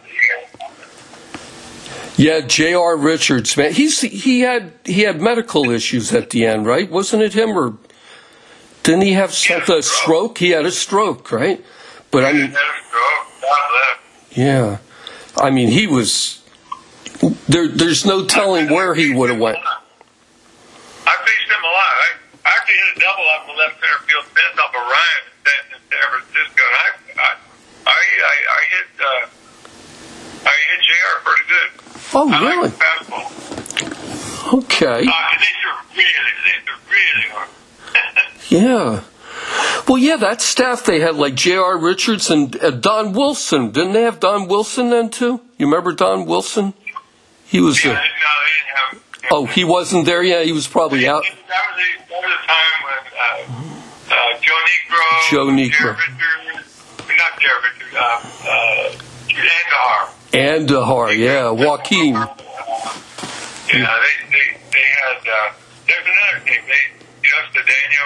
[2.18, 2.40] Yeah.
[2.40, 2.96] J.R.
[2.96, 6.90] Richards, man, he's he had he had medical issues at the end, right?
[6.90, 7.74] Wasn't it him or
[8.82, 9.84] didn't he have He some, a a stroke.
[9.84, 10.38] stroke?
[10.38, 11.62] He had a stroke, right?
[12.10, 13.48] But I mean, That was go.
[13.48, 13.98] God
[14.30, 14.78] yeah,
[15.36, 16.42] I mean he was
[17.48, 17.68] there.
[17.68, 19.58] There's no telling where he would have went.
[21.06, 21.94] I faced him a lot.
[22.02, 22.08] I,
[22.46, 25.78] I actually hit a double off the left center field fence off of Ryan in
[25.90, 26.62] San, Francisco.
[26.66, 27.30] And I, I,
[27.86, 29.22] I, I, I hit, uh,
[30.46, 31.16] I hit J.R.
[31.24, 31.70] pretty good.
[32.14, 32.68] Oh, I really?
[32.68, 33.26] like the fastball.
[34.54, 37.48] Okay, Uh, they threw really, they threw really hard.
[38.48, 39.02] yeah.
[39.88, 41.76] Well, yeah, that staff they had like J.R.
[41.78, 43.70] Richards and uh, Don Wilson.
[43.72, 45.40] Didn't they have Don Wilson then too?
[45.58, 46.74] You remember Don Wilson?
[47.46, 47.84] He was.
[47.84, 49.15] yeah, Uh, no, they didn't have.
[49.30, 50.22] Oh, he wasn't there.
[50.22, 51.24] Yeah, he was probably out.
[51.24, 55.80] That was the, that was the time when uh, uh, Joe Niekro, Joe Niekro.
[55.80, 55.98] Jared
[56.46, 58.02] Richards, not Jared Richards, uh,
[58.48, 58.96] uh,
[59.28, 60.02] Andujar.
[60.32, 62.14] Andujar, yeah, Joaquin.
[62.14, 62.28] Yeah,
[63.72, 65.20] they they they had.
[65.26, 65.52] Uh,
[65.86, 66.62] there's another team.
[66.66, 66.82] They
[67.22, 67.42] you know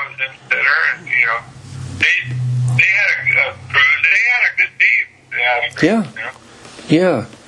[0.08, 1.40] was in center, and you know
[1.98, 2.14] they
[2.76, 4.00] they had a, a cruise.
[4.02, 5.04] They had a good team.
[5.30, 6.02] the Astros, Yeah.
[6.88, 7.26] You know?
[7.28, 7.39] Yeah.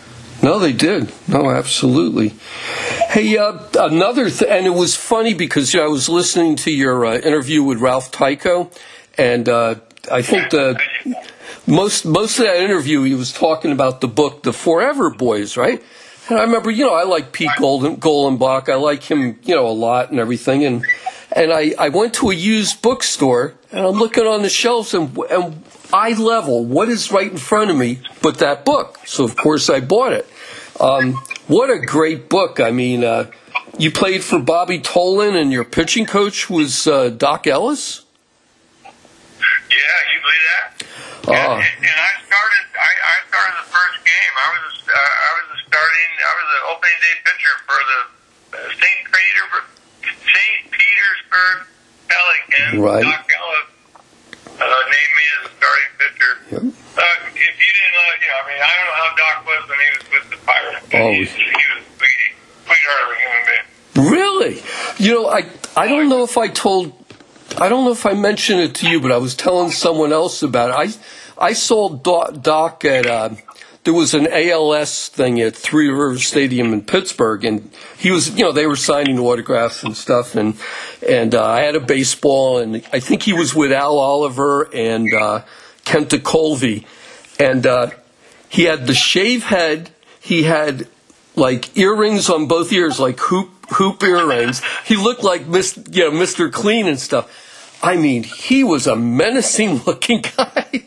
[0.42, 1.12] No, they did.
[1.28, 2.34] No, absolutely.
[3.08, 6.70] Hey, uh, another th- and it was funny because you know, I was listening to
[6.70, 8.70] your uh, interview with Ralph Tycho,
[9.16, 9.76] and uh,
[10.10, 10.80] I think the
[11.66, 15.82] most most of that interview he was talking about the book The Forever Boys, right?
[16.28, 18.68] And I remember, you know, I like Pete Golden Golenbock.
[18.68, 20.64] I like him, you know, a lot and everything.
[20.64, 20.84] And
[21.34, 25.16] and I, I went to a used bookstore and I'm looking on the shelves and
[25.30, 25.62] and
[25.92, 28.98] eye level, what is right in front of me but that book?
[29.06, 30.26] So of course I bought it.
[30.80, 31.14] Um,
[31.46, 32.60] what a great book!
[32.60, 33.30] I mean, uh,
[33.78, 38.04] you played for Bobby Tolan, and your pitching coach was uh, Doc Ellis.
[38.82, 40.68] Yeah, you believe that?
[41.28, 41.32] Oh.
[41.32, 42.64] And, and I started.
[42.76, 44.32] I, I started the first game.
[44.36, 44.74] I was.
[44.86, 46.10] Uh, I was the starting.
[46.20, 48.00] I was the opening day pitcher for the
[48.52, 49.66] uh, Saint Petersburg.
[50.02, 51.56] Saint Petersburg
[52.08, 52.80] Pelicans.
[52.80, 53.02] Right.
[53.02, 53.71] Doc Ellis
[54.60, 56.32] uh, named me as a starting pitcher.
[56.52, 56.62] Yep.
[56.62, 57.02] Uh,
[57.34, 59.78] if you didn't know, you know, I mean, I don't know how Doc was when
[59.78, 60.86] he was with the Pirates.
[60.90, 61.10] but Oh.
[61.12, 62.32] he, he was sweetie,
[62.66, 64.10] sweetheart of a human being.
[64.12, 64.62] Really?
[64.98, 65.46] You know, I
[65.76, 66.92] I don't know if I told
[67.58, 70.42] I don't know if I mentioned it to you, but I was telling someone else
[70.42, 70.94] about it.
[71.38, 73.30] I I saw Doc, Doc at uh,
[73.84, 78.44] there was an ALS thing at Three Rivers Stadium in Pittsburgh, and he was you
[78.44, 80.54] know they were signing autographs and stuff, and
[81.08, 85.12] and uh, I had a baseball, and I think he was with Al Oliver and
[85.12, 85.42] uh,
[85.84, 86.84] Kent Tekulve,
[87.40, 87.90] and uh,
[88.48, 90.86] he had the shave head, he had
[91.34, 94.62] like earrings on both ears, like hoop hoop earrings.
[94.84, 95.94] He looked like Mr.
[95.94, 96.52] You know, Mr.
[96.52, 97.78] Clean and stuff.
[97.82, 100.84] I mean, he was a menacing looking guy.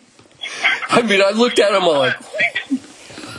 [0.88, 2.16] I mean, I looked at him I'm like,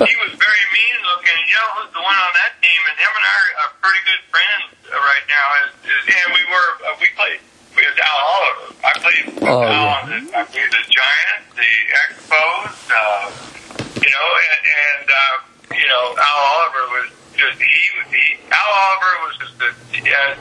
[0.05, 1.39] he was very mean looking.
[1.49, 4.23] You know who's the one on that team, and him and I are, pretty good
[4.35, 5.47] friends uh, right now.
[5.65, 7.41] Is, is, and we were uh, we played
[7.77, 8.67] with Al Oliver.
[8.83, 9.97] I played with Oh, Al yeah.
[9.97, 11.71] on the, I played the Giants, the
[12.03, 12.75] Expos.
[12.91, 13.31] Uh,
[14.03, 15.35] you know, and, and uh,
[15.77, 19.75] you know Al Oliver was just he, he Al Oliver was just as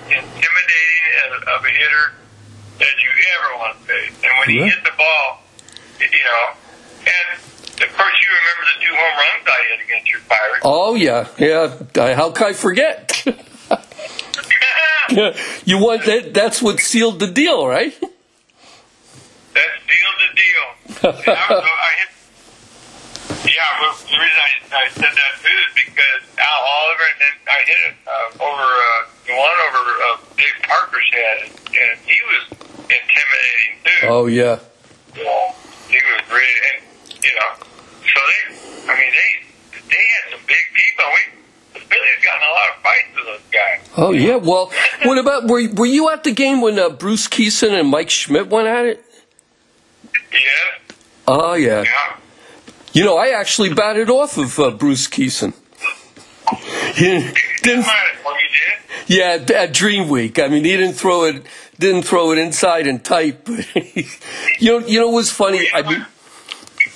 [0.10, 2.06] intimidating as, of a hitter
[2.80, 4.16] that you ever want to face.
[4.24, 4.74] And when he Yeah.
[4.76, 5.43] hit the ball,
[6.01, 6.43] you know,
[7.08, 7.28] and
[7.84, 10.55] of course you remember the two home runs I hit against your Pirates.
[10.66, 12.16] Oh yeah, yeah.
[12.16, 13.24] How can I forget?
[15.11, 15.38] yeah.
[15.63, 16.34] you want that?
[16.34, 17.93] That's what sealed the deal, right?
[19.55, 20.66] that sealed the deal.
[21.03, 22.09] I, I hit.
[23.45, 27.36] Yeah, well, the reason I, I said that too is because Al Oliver and then
[27.47, 29.01] I hit it uh, over uh,
[29.38, 32.43] one over uh, Dave Parker's head, and he was
[32.89, 34.07] intimidating too.
[34.09, 34.59] Oh yeah.
[35.16, 35.53] Yeah,
[35.88, 36.84] he was really, and
[37.24, 37.51] you know,
[38.03, 39.34] so they, I mean, they they had some
[40.48, 41.06] big people.
[41.14, 43.89] We Phillies gotten a lot of fights with those guys.
[43.98, 44.72] Oh yeah, well,
[45.04, 48.48] What about were were you at the game when uh, Bruce Kison and Mike Schmidt
[48.50, 49.06] went at it?
[50.32, 50.93] Yeah.
[51.28, 51.84] Oh yeah.
[51.84, 52.18] Yeah.
[52.93, 55.54] You know, I actually batted off of uh, Bruce Kison.
[56.96, 57.04] He
[57.64, 58.48] didn't, Well, you
[59.08, 59.50] did.
[59.50, 60.39] yeah, at Dream Week.
[60.39, 61.43] I mean, he didn't throw it,
[61.80, 63.43] didn't throw it inside and tight.
[63.43, 63.68] But
[64.60, 65.68] you know, you know what's funny?
[65.74, 66.06] I mean,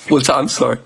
[0.08, 0.78] what's I'm sorry.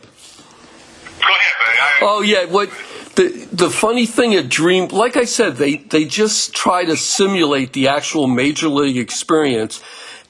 [1.30, 2.70] Ahead, Oh yeah, what
[3.16, 7.72] the the funny thing at Dream, like I said, they they just try to simulate
[7.72, 9.82] the actual major league experience,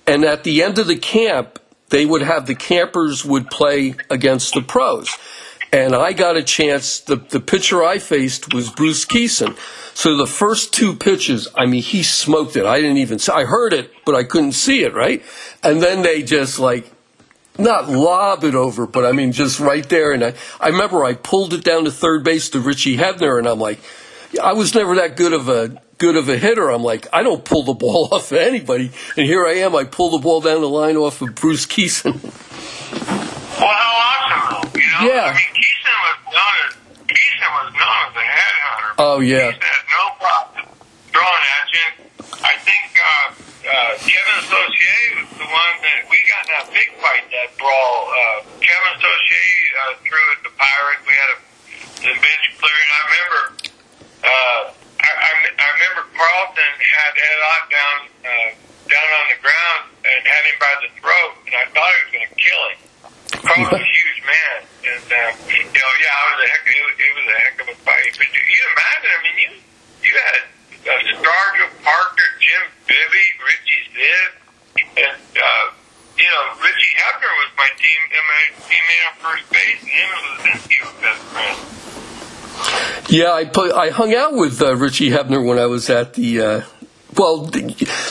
[0.06, 4.54] and at the end of the camp, they would have the campers would play against
[4.54, 5.10] the pros,
[5.72, 7.00] and I got a chance.
[7.00, 9.56] The the pitcher I faced was Bruce Kison.
[9.96, 12.66] So the first two pitches, I mean, he smoked it.
[12.66, 13.18] I didn't even.
[13.32, 14.94] I heard it, but I couldn't see it.
[14.94, 15.22] Right,
[15.62, 16.90] and then they just like
[17.58, 20.12] not lob it over, but I mean just right there.
[20.12, 23.46] And I, I remember I pulled it down to third base to Richie Hebner, and
[23.46, 23.80] I'm like,
[24.42, 26.70] I was never that good of a good of a hitter.
[26.70, 29.74] I'm like, I don't pull the ball off of anybody, and here I am.
[29.76, 32.22] I pull the ball down the line off of Bruce Kison.
[32.22, 34.78] well, how awesome, though.
[34.78, 35.14] You know?
[35.14, 35.24] Yeah.
[35.24, 36.74] I mean, Kison was known as
[37.06, 38.94] Kison was known as a headhunter.
[38.98, 40.66] Oh yeah, Kison had no problem
[41.12, 42.04] throwing at you.
[42.44, 43.28] I think uh,
[43.64, 47.98] uh, Kevin Saucier was the one that we got in that big fight, that brawl.
[48.12, 51.02] Uh, Kevin Saucier uh, threw at the Pirates.
[51.08, 51.38] We had a
[52.04, 52.90] the bench clearing.
[52.92, 53.42] I remember.
[54.24, 54.62] Uh,
[55.04, 58.50] I, I, I remember Carlton had Ed Ott down uh,
[58.88, 62.12] down on the ground and had him by the throat, and I thought he was
[62.12, 62.78] going to kill him.
[63.48, 66.64] Carlton's a huge man, and uh, you know, yeah, it was a heck.
[66.68, 68.12] It, was- it was a heck of a fight.
[68.20, 69.10] But you, you imagine?
[69.12, 69.50] I mean, you
[70.04, 70.40] you had
[70.84, 74.32] uh, Stargell Parker, Jim Bibby, Richie Zisk,
[75.04, 75.64] and uh,
[76.20, 80.08] you know, Richie Hebner was my team, and my teammate on first base, and him
[80.12, 81.60] and Luzinski were best friends.
[83.14, 83.32] Yeah.
[83.32, 86.40] I put I hung out with uh, Richie Hebner when I was at the.
[86.40, 86.62] Uh,
[87.16, 87.60] well, the,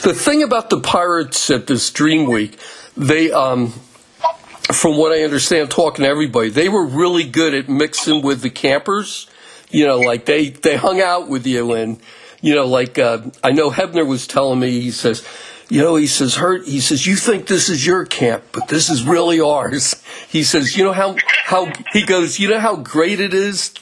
[0.03, 2.57] the thing about the Pirates at this Dream Week,
[2.95, 3.73] they um,
[4.71, 8.49] from what I understand, talking to everybody, they were really good at mixing with the
[8.49, 9.27] campers.
[9.69, 11.99] You know, like they they hung out with you, and
[12.41, 15.27] you know, like uh, I know Hebner was telling me, he says,
[15.69, 18.89] you know, he says, Hurt, he says, you think this is your camp, but this
[18.89, 19.95] is really ours.
[20.27, 23.73] He says, you know how how he goes, you know how great it is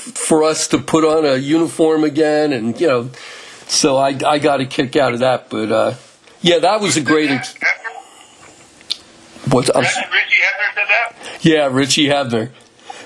[0.00, 3.10] for us to put on a uniform again, and you know,
[3.66, 5.94] so I I got a kick out of that, but uh,
[6.40, 7.30] yeah, that was a great.
[7.30, 7.54] Ex-
[9.50, 9.74] what?
[9.74, 11.38] I'm, Richie Hebner said that?
[11.42, 12.50] yeah, Richie Hebner.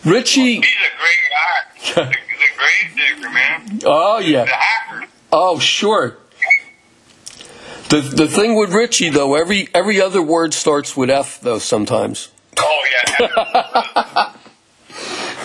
[0.05, 0.57] Richie.
[0.57, 1.65] He's a great guy.
[1.79, 2.13] He's a,
[2.59, 3.81] great digger, man.
[3.85, 4.47] Oh yeah.
[5.33, 6.19] Oh sure.
[7.89, 12.31] The the thing with Richie though, every every other word starts with F though sometimes.
[12.59, 12.87] Oh
[13.19, 14.33] yeah.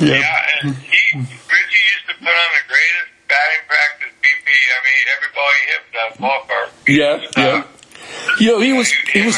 [0.01, 0.23] Yeah,
[0.63, 4.47] and he Richie used to put on the greatest batting practice BP.
[4.47, 6.69] I mean, every ball he hit was that ballpark.
[6.87, 7.43] Yeah, yeah.
[7.43, 9.37] Uh, you know, he was he was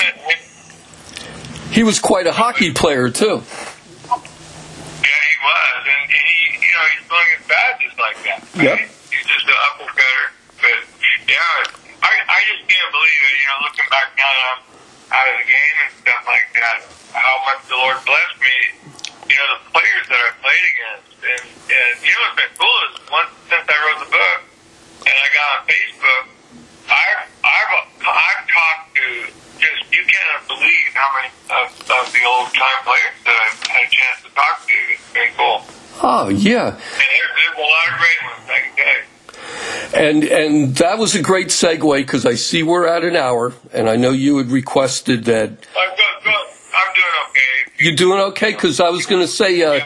[1.71, 3.41] he was quite a hockey player too.
[3.41, 8.39] Yeah, he was, and he, you know, he swung his bat just like that.
[8.53, 8.77] Yep.
[8.77, 8.89] Right?
[9.09, 10.27] He's just an uppercutter.
[10.61, 10.77] But
[11.25, 13.33] yeah, I, I just can't believe it.
[13.39, 14.61] You know, looking back now that I'm
[15.09, 16.77] out of the game and stuff like that,
[17.17, 18.57] how much the Lord blessed me.
[19.31, 22.79] You know, the players that I played against, and and you know what's been cool
[22.91, 24.39] is once since I wrote the book,
[25.07, 26.23] and I got on Facebook,
[26.91, 27.71] I've I've
[28.11, 29.07] I've talked to
[29.55, 33.87] just you cannot believe how many of, of the old time players that I've had
[33.87, 34.75] a chance to talk to.
[34.91, 35.63] It's been cool.
[36.03, 36.75] Oh yeah.
[36.75, 39.07] And there, there's a lot of great ones, I can tell you.
[39.93, 43.89] And and that was a great segue because I see we're at an hour, and
[43.89, 45.49] I know you had requested that.
[45.49, 46.50] I'm, good, good.
[46.73, 47.83] I'm doing okay.
[47.83, 48.51] You're doing okay?
[48.51, 49.79] Because I was going to say, uh,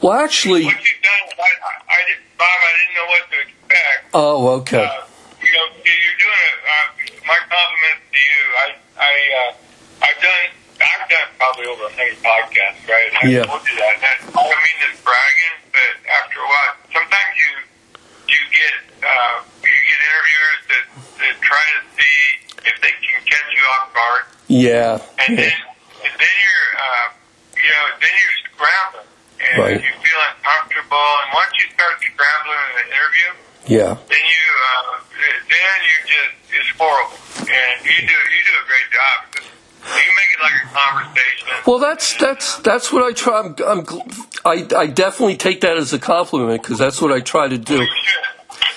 [0.00, 3.36] well, actually, What you've done, I, I, I did, Bob, I didn't know what to
[3.40, 4.00] expect.
[4.14, 5.06] oh, okay, Uh,
[5.42, 6.58] you know, you- you're doing it.
[6.64, 6.86] Uh,
[7.26, 8.42] my compliments to you.
[8.60, 8.66] I,
[9.00, 10.46] I, uh, I've done,
[10.76, 13.10] I've done probably over a hundred podcasts, right?
[13.22, 13.44] I Yeah.
[13.48, 13.96] told you that.
[14.04, 14.16] that.
[14.28, 17.50] I don't mean this bragging, but after a while, sometimes you,
[18.28, 18.74] you get,
[19.08, 20.84] uh, you get interviewers that,
[21.24, 22.16] that try to see
[22.68, 27.06] if they can catch you off guard, yeah, and and then you're, uh,
[27.56, 29.08] you know, then you're scrambling,
[29.54, 29.78] and Right.
[29.78, 33.30] you feel uncomfortable, and once you start scrambling in an interview
[33.66, 33.96] yeah.
[34.08, 34.98] then you uh,
[35.48, 39.48] then you just it's horrible, and you do you do a great job.
[39.84, 41.48] You make it like a conversation.
[41.66, 43.40] Well, that's that's that's what I try.
[43.40, 43.86] I'm, I'm
[44.44, 47.86] I I definitely take that as a compliment because that's what I try to do.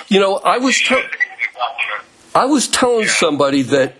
[0.08, 2.06] You know, I was te- should take it as a compliment.
[2.34, 3.96] I was telling somebody that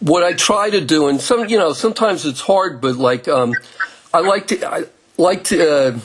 [0.00, 3.52] what I try to do, and some you know sometimes it's hard, but like um,
[4.14, 4.84] I like to I
[5.16, 5.98] like to uh,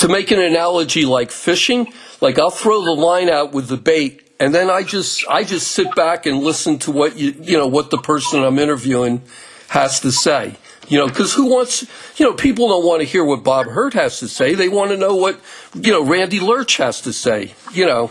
[0.00, 1.92] to make an analogy like fishing.
[2.20, 5.68] Like I'll throw the line out with the bait, and then I just I just
[5.68, 9.22] sit back and listen to what you you know what the person I'm interviewing
[9.68, 10.56] has to say.
[10.88, 11.86] You know, because who wants,
[12.18, 14.54] you know, people don't want to hear what Bob Hurt has to say.
[14.54, 15.40] They want to know what,
[15.72, 18.10] you know, Randy Lerch has to say, you know.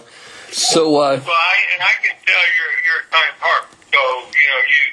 [0.50, 3.70] So, uh, Well, I, and I can tell you're you're kind heart.
[3.92, 4.00] So
[4.34, 4.84] you know you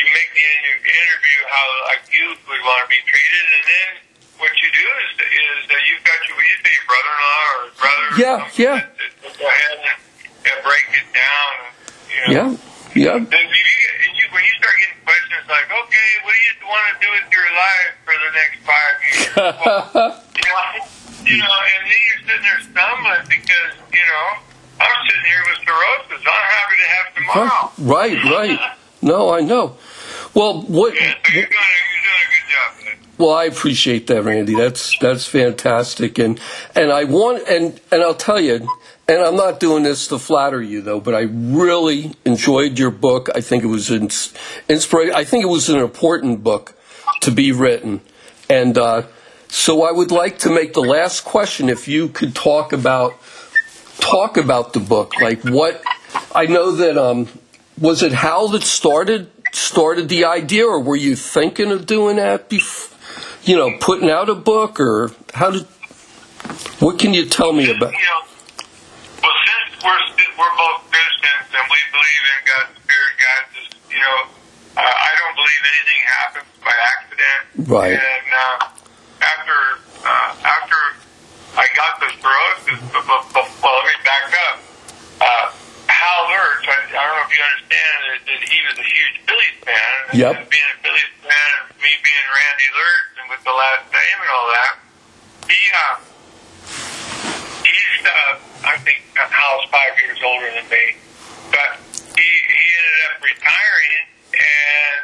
[0.00, 0.46] you make the
[0.86, 4.05] interview how like you would want to be treated, and then
[4.38, 8.06] what you do is is that you've got your you say your brother-in-law or brother.
[8.20, 8.74] Yeah, yeah.
[8.80, 9.98] that- that Go ahead and,
[10.48, 11.52] and break it down.
[12.08, 12.50] You know.
[12.94, 16.40] yeah, yeah, Then if you, and when you start getting questions like, okay, what do
[16.40, 19.28] you want to do with your life for the next five years?
[20.46, 20.62] Well,
[21.26, 24.26] you know, you know, and then you're sitting there stumbling because you know
[24.80, 26.22] I'm sitting here with cirrhosis.
[26.22, 27.62] I'm happy to have tomorrow.
[27.78, 28.60] right, right.
[29.02, 29.76] No, I know.
[30.34, 30.94] Well, what?
[30.94, 32.70] Yeah, so you're doing a, you're doing a good job.
[33.18, 34.54] Well, I appreciate that, Randy.
[34.54, 36.38] That's that's fantastic, and
[36.74, 38.68] and I want and and I'll tell you,
[39.08, 43.30] and I'm not doing this to flatter you though, but I really enjoyed your book.
[43.34, 46.74] I think it was inspira- I think it was an important book
[47.22, 48.02] to be written,
[48.50, 49.04] and uh,
[49.48, 51.70] so I would like to make the last question.
[51.70, 53.14] If you could talk about
[53.98, 55.82] talk about the book, like what
[56.34, 57.28] I know that um,
[57.80, 62.50] was it Hal that started started the idea, or were you thinking of doing that
[62.50, 62.95] before?
[63.46, 65.62] You know, putting out a book, or how did?
[66.82, 67.94] What can you tell me about?
[67.94, 68.22] You know,
[69.22, 70.02] well, since we're
[70.34, 73.68] we're both Christians and we believe in God's Spirit, guides us.
[73.86, 74.18] You know,
[74.76, 77.70] uh, I don't believe anything happens by accident.
[77.70, 77.94] Right.
[77.94, 78.66] And uh,
[79.22, 79.58] after
[80.02, 80.80] uh, after
[81.54, 84.58] I got the cirrhosis, well, let me back up.
[85.22, 85.46] Uh,
[85.86, 89.16] Hal Lerch, I, I don't know if you understand that, that he was a huge
[89.22, 89.94] Phillies fan.
[90.10, 90.50] And Yep.
[90.50, 94.30] Being a Phillies fan, and me being Randy Lerch, and with the last name and
[94.32, 94.74] all that,
[95.44, 95.94] he uh,
[97.68, 98.32] he's uh,
[98.64, 100.96] I think Hal's five years older than me,
[101.52, 101.76] but
[102.16, 105.00] he he ended up retiring, and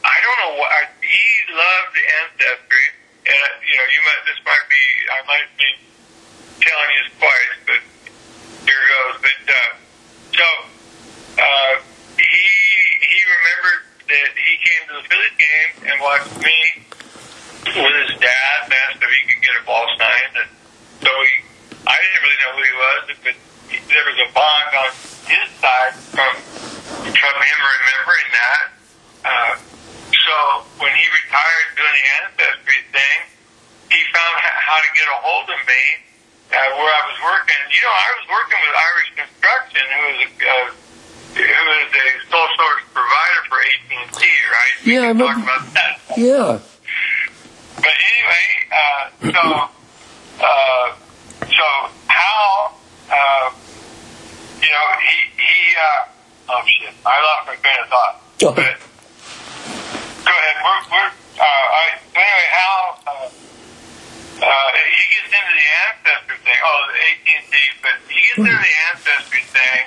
[0.00, 2.88] I don't know what he loved ancestry,
[3.28, 5.70] and uh, you know you might this might be I might be
[6.64, 7.80] telling you twice, but
[8.64, 9.14] here goes.
[9.20, 9.72] But uh,
[10.40, 10.48] so
[11.36, 11.74] uh,
[12.16, 12.48] he
[13.04, 16.88] he remembered that he came to the Phillies game and watched me
[17.66, 20.50] with his dad and asked if he could get a ball signed, and
[21.02, 21.32] so he
[21.86, 23.36] I didn't really know who he was, but
[23.88, 24.90] there was a bond on
[25.28, 26.32] his side from
[27.12, 28.64] from him remembering that.
[29.24, 29.52] Uh,
[30.12, 30.34] so
[30.80, 33.18] when he retired doing the ancestry thing,
[33.92, 35.82] he found how to get a hold of me
[36.52, 37.60] uh, where I was working.
[37.72, 40.66] You know, I was working with Irish Construction, who was a uh,
[41.38, 44.20] who is a sole source provider for AT and T,
[44.52, 44.74] right?
[44.84, 45.92] We Yeah, I can talk remember- about that.
[46.16, 46.58] Yeah,
[47.78, 49.02] But anyway, uh,
[49.32, 49.42] so
[50.42, 50.86] uh,
[51.46, 51.66] so
[52.10, 52.74] Hal,
[53.10, 53.50] uh,
[54.60, 55.76] you know, he he.
[55.78, 56.94] Uh, oh shit!
[57.06, 58.14] I lost my train of thought.
[58.42, 58.52] Oh.
[58.54, 58.78] But
[60.26, 60.56] go ahead.
[60.58, 62.98] We're, we're uh, I, anyway, Hal.
[63.06, 63.30] Uh,
[64.38, 66.58] uh, he gets into the ancestry thing.
[66.62, 69.82] Oh, the AT&T, but he gets into the ancestry thing,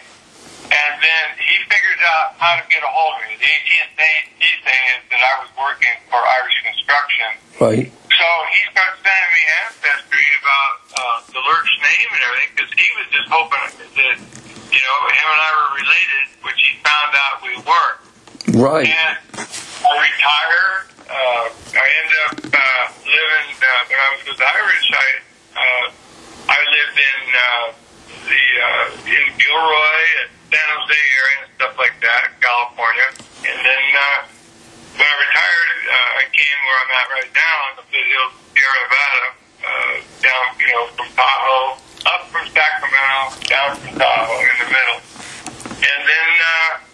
[0.70, 3.40] and then he figures out how to get a hold of me.
[3.42, 7.88] The AT&T thing is that I was working for Irish Construction, right.
[7.90, 11.04] so he starts sending me ancestry about uh,
[11.34, 13.64] the Lerch name and everything because he was just hoping
[13.98, 14.18] that
[14.72, 18.00] you know him and I were related, which he found out we weren't.
[18.56, 18.88] Right.
[18.88, 20.92] And I retired.
[21.12, 21.46] Uh,
[21.76, 24.88] I ended up uh, living uh, when I was with Irish.
[24.92, 25.08] I
[25.52, 25.86] uh,
[26.52, 27.68] I lived in uh,
[28.28, 33.08] the uh, in Gilroy and San Jose area and stuff like that, California.
[33.48, 34.20] And then uh,
[35.00, 38.76] when I retired, uh, I came where I'm at right now in the Foothills, Sierra
[38.84, 39.26] Nevada,
[39.64, 45.00] uh, down you know from Tahoe, up from Sacramento, down from Tahoe in the middle.
[45.80, 46.30] And then.
[46.38, 46.92] Uh,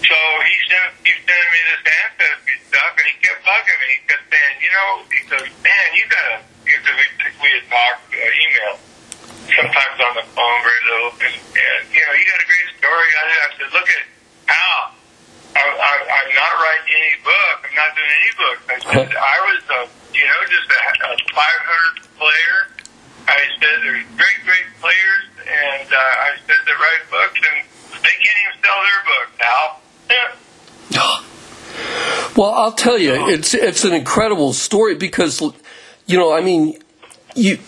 [0.00, 3.88] so he sent he sending me this ancestry stuff, and he kept bugging me.
[3.94, 7.06] He kept saying, you know, he goes, man, you gotta, because we
[7.38, 8.74] we had talked uh, email,
[9.54, 13.08] sometimes on the phone very little, and, and you know, you got a great story.
[13.12, 14.04] I, I said, look at
[14.50, 14.82] Al.
[15.50, 17.58] I, I, I'm not writing any book.
[17.70, 18.58] I'm not doing any book.
[18.66, 19.80] I said I was, a,
[20.16, 22.56] you know, just a, a 500 player.
[23.30, 27.62] I said there's great, great players, and uh, I said that write books, and
[28.00, 29.80] they can't even sell their books, Al.
[30.90, 31.22] Yeah.
[32.36, 35.40] Well, I'll tell you, it's it's an incredible story because,
[36.06, 36.78] you know, I mean,
[37.34, 37.58] you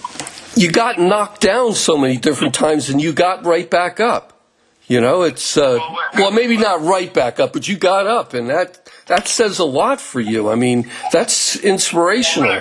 [0.55, 4.41] you got knocked down so many different times and you got right back up.
[4.89, 5.79] You know, it's uh,
[6.15, 9.65] well, maybe not right back up, but you got up, and that that says a
[9.65, 10.51] lot for you.
[10.51, 12.61] I mean, that's inspirational.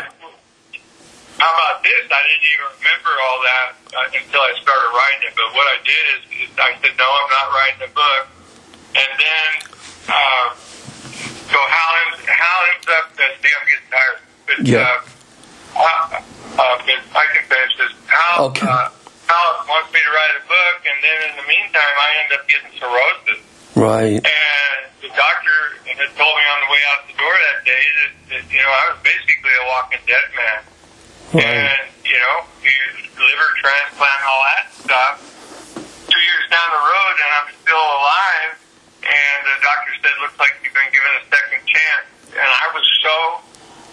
[1.38, 5.22] How about about this, I didn't even remember all that uh, until I started writing
[5.30, 5.34] it.
[5.36, 8.24] But what I did is, is I said, no, I'm not writing a book.
[8.92, 9.50] And then,
[10.10, 10.48] uh,
[11.52, 14.20] so Hal ends, Hal ends up, uh, see, I'm getting tired.
[14.48, 14.80] But, Yeah.
[14.80, 15.84] uh, uh,
[16.58, 17.92] uh, but I can finish this.
[18.08, 18.68] Hal, Okay.
[18.68, 18.90] uh,
[19.28, 22.48] Hal wants me to write a book, and then in the meantime, I end up
[22.48, 23.40] getting cirrhosis.
[23.76, 24.20] Right.
[24.20, 28.12] And the doctor had told me on the way out the door that day that,
[28.36, 30.60] that you know, I was basically a walking dead man.
[31.32, 31.46] Right.
[31.48, 32.74] And, you know, he
[33.16, 35.16] liver transplant and all that stuff.
[36.12, 38.52] Two years down the road and I'm still alive.
[39.02, 42.06] And the doctor said, looks like you've been given a second chance.
[42.38, 43.16] And I was so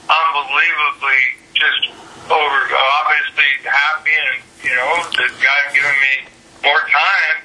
[0.08, 1.22] unbelievably
[1.56, 1.82] just
[2.28, 2.60] over,
[3.02, 6.14] obviously happy and, you know, that God had given me
[6.62, 7.36] more time.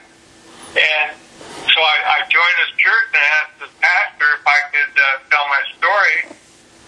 [0.76, 1.16] And
[1.72, 5.48] so I, I joined this church and asked the pastor if I could uh, tell
[5.48, 6.36] my story.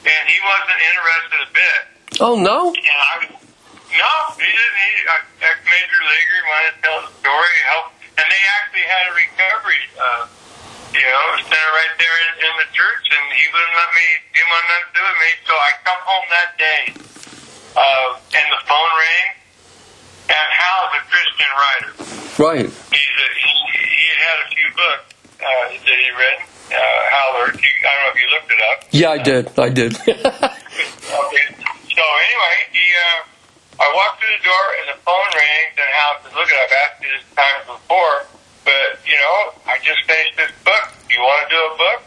[0.06, 1.82] And he wasn't interested a bit.
[2.22, 2.70] Oh no.
[2.70, 3.32] And I was,
[3.96, 4.78] no, he didn't.
[4.86, 9.14] He, uh, ex-major leaguer wanted to tell the story, help, and they actually had a
[9.18, 10.28] recovery, uh,
[10.96, 14.42] you know, center right there in, in the church, and he wouldn't let me, he
[14.48, 15.30] nothing to do with me.
[15.44, 16.84] So I come home that day,
[17.76, 18.08] uh,
[18.40, 19.28] and the phone rang,
[20.32, 21.92] and Hal's a Christian writer.
[22.40, 22.68] Right.
[22.72, 25.08] He's a, he, he had had a few books
[25.40, 26.40] uh, that he read.
[26.66, 26.82] Uh,
[27.14, 27.56] Hal Hurt.
[27.56, 28.78] I don't know if you looked it up.
[28.90, 29.44] Yeah, I did.
[29.60, 29.94] I did.
[31.06, 31.48] Okay.
[31.96, 36.12] So anyway, he, uh, I walked through the door and the phone rings and Hal
[36.24, 38.28] says, look, I've asked you this time before,
[38.66, 40.86] but you know, I just finished this book.
[41.10, 42.00] You want to do a book?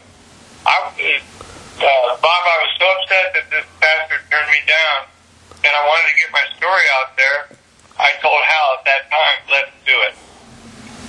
[0.67, 5.07] I, uh, Bob, I was so upset that this pastor turned me down
[5.63, 7.39] and I wanted to get my story out there.
[7.97, 10.13] I told Hal at that time, let's do it.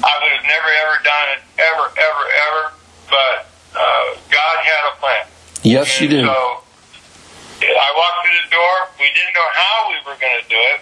[0.03, 2.62] I would have never ever done it, ever, ever, ever,
[3.11, 3.36] but,
[3.76, 5.24] uh, God had a plan.
[5.62, 6.24] yes, you And did.
[6.24, 6.62] So
[7.61, 8.74] I walked through the door.
[8.98, 10.80] We didn't know how we were going to do it.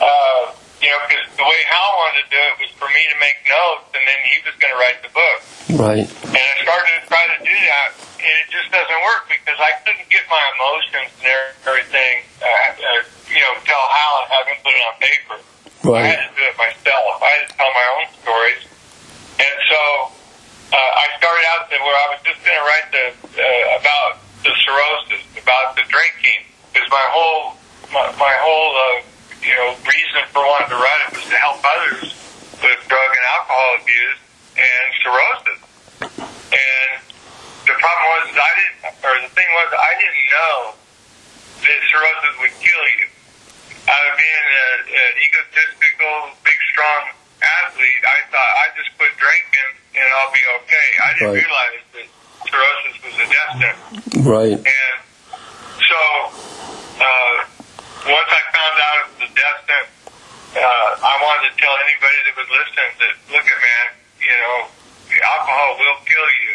[0.00, 3.16] Uh, you know, because the way Hal wanted to do it was for me to
[3.18, 5.38] make notes, and then he was going to write the book.
[5.74, 6.06] Right.
[6.06, 7.88] And I started to try to do that,
[8.22, 11.28] and it just doesn't work because I couldn't get my emotions and
[11.66, 12.22] everything.
[12.38, 15.36] Uh, uh, you know, tell Hal and have him put it on paper.
[15.82, 16.02] Right.
[16.02, 17.18] I had to do it myself.
[17.22, 18.62] I had to tell my own stories.
[19.38, 19.82] And so
[20.74, 24.22] uh, I started out to where I was just going to write the uh, about
[24.46, 27.58] the cirrhosis, about the drinking, because my whole
[27.90, 31.60] my, my whole uh, you know reason for wanting to write it was to help
[31.62, 32.14] others
[32.62, 34.18] with drug and alcohol abuse
[34.58, 35.60] and cirrhosis.
[36.50, 36.90] And
[37.66, 40.56] the problem was I didn't, or the thing was I didn't know
[41.62, 43.06] that cirrhosis would kill you
[43.88, 47.08] out of being a- an egotistical, big, strong
[47.40, 50.88] athlete, I thought I just quit drinking and I'll be okay.
[51.04, 51.44] I didn't Right.
[51.44, 52.06] realize that
[52.50, 54.26] cirrhosis was a death sentence.
[54.26, 54.58] Right.
[54.58, 54.96] And
[55.88, 56.00] so,
[57.00, 57.44] uh,
[58.06, 59.94] once I found out was a death sentence,
[60.54, 63.86] uh, I wanted to tell anybody that was listening that, look at man,
[64.22, 64.70] you know,
[65.18, 66.52] alcohol will kill you.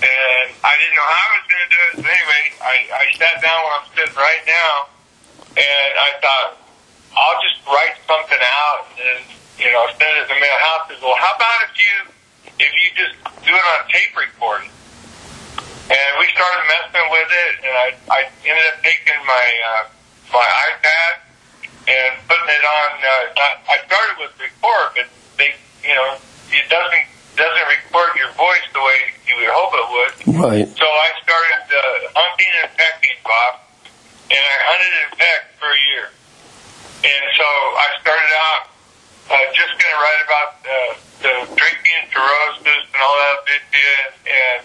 [0.00, 1.92] And I didn't know how I was going to do it.
[2.00, 4.72] So anyway, I, I sat down where I'm sitting right now,
[5.60, 6.56] and I thought,
[7.12, 9.20] I'll just write something out and,
[9.60, 10.88] you know, send it to the mail house.
[11.04, 11.94] Well, how about if you,
[12.64, 14.72] if you just do it on tape recording?
[15.90, 19.84] And we started messing with it, and I, I ended up taking my, uh,
[20.32, 21.12] my iPad
[21.90, 25.06] and putting it on, uh, not, I started with record, but
[25.38, 26.16] they, you know,
[26.50, 30.12] it doesn't, doesn't record your voice the way you would hope it would.
[30.38, 30.68] Right.
[30.68, 31.80] So I started uh,
[32.14, 33.64] hunting and pecking, Bob,
[34.30, 36.06] and I hunted and pecked for a year.
[37.00, 37.48] And so
[37.80, 38.62] I started out
[39.30, 40.72] uh, just going to write about uh,
[41.22, 44.60] the drinking, cirrhosis, and all that bit, and, and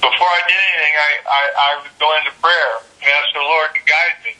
[0.00, 2.72] before I did anything, I, I, I would go into prayer
[3.02, 4.32] and ask the Lord to guide me.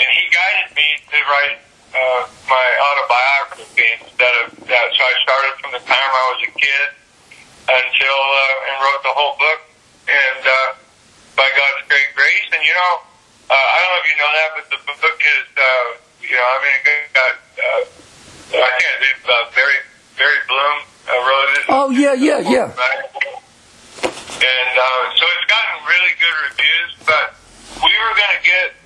[0.00, 1.58] And He guided me to write
[1.94, 4.86] uh, my autobiography instead of that.
[4.90, 6.88] So I started from the time I was a kid
[7.70, 9.60] until uh, and wrote the whole book.
[10.04, 10.76] And uh,
[11.36, 12.94] by God's great grace, and you know,
[13.48, 15.64] uh, I don't know if you know that, but the book is, uh,
[16.20, 19.80] you know, I mean, it got, uh, I can't do uh, Barry
[20.18, 20.76] Barry Bloom
[21.08, 21.64] uh, wrote it.
[21.68, 22.68] Oh yeah, yeah, yeah.
[24.44, 27.32] And uh, so it's gotten really good reviews, but
[27.80, 28.76] we were going to get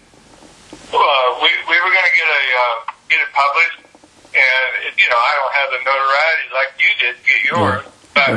[0.93, 2.77] uh, we we were going to get a uh,
[3.09, 3.81] get it published,
[4.33, 7.85] and it, you know I don't have the notoriety like you did to get yours,
[8.15, 8.33] but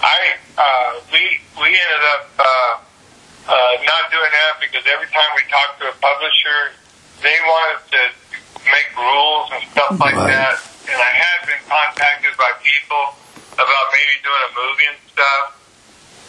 [0.00, 0.18] I
[0.56, 2.44] uh, we we ended up uh,
[3.48, 3.54] uh,
[3.84, 6.72] not doing that because every time we talked to a publisher,
[7.20, 8.02] they wanted to
[8.64, 10.32] make rules and stuff like Right.
[10.32, 10.56] that,
[10.88, 13.12] and I had been contacted by people
[13.54, 15.60] about maybe doing a movie and stuff.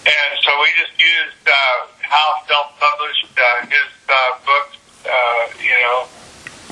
[0.06, 4.14] And so we just used uh, Hal self-published uh, his uh,
[4.45, 6.07] books, uh, you know,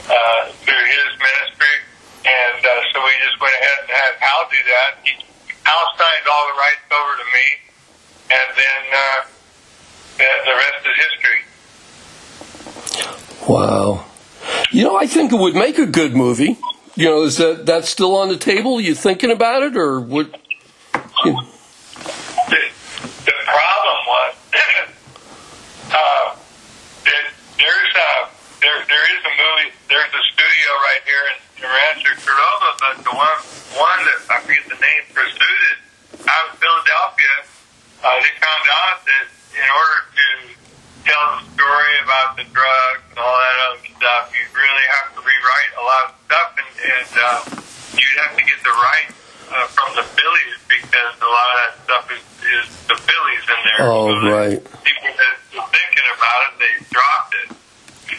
[0.10, 1.78] uh, through his ministry,
[2.26, 4.92] and uh, so we just went ahead and had Hal do that.
[5.04, 5.12] He,
[5.64, 7.46] Hal signed all the rights over to me,
[8.32, 9.22] and then uh,
[10.18, 11.42] the, the rest is history.
[13.48, 14.06] Wow.
[14.72, 16.58] You know, I think it would make a good movie.
[16.96, 18.80] You know, is that that still on the table?
[18.80, 20.28] you thinking about it, or what?
[21.26, 21.42] You know?
[22.50, 22.60] The,
[23.26, 24.36] the problem was
[25.90, 26.36] uh,
[27.06, 27.26] that
[27.58, 28.30] there's a
[28.94, 29.74] there is a movie.
[29.90, 33.40] There's a studio right here in, in Rancho Cordova, but the one
[33.74, 35.80] one that I forget the name pursued it
[36.30, 37.36] out of Philadelphia.
[38.06, 39.26] Uh, they found out that
[39.58, 40.26] in order to
[41.10, 45.20] tell the story about the drugs and all that other stuff, you really have to
[45.26, 47.38] rewrite a lot of stuff, and, and uh,
[47.98, 49.18] you'd have to get the rights
[49.50, 53.60] uh, from the Phillies because a lot of that stuff is, is the Phillies in
[53.74, 53.82] there.
[53.90, 54.60] Oh, So right.
[54.86, 57.50] People that were thinking about it, they dropped it.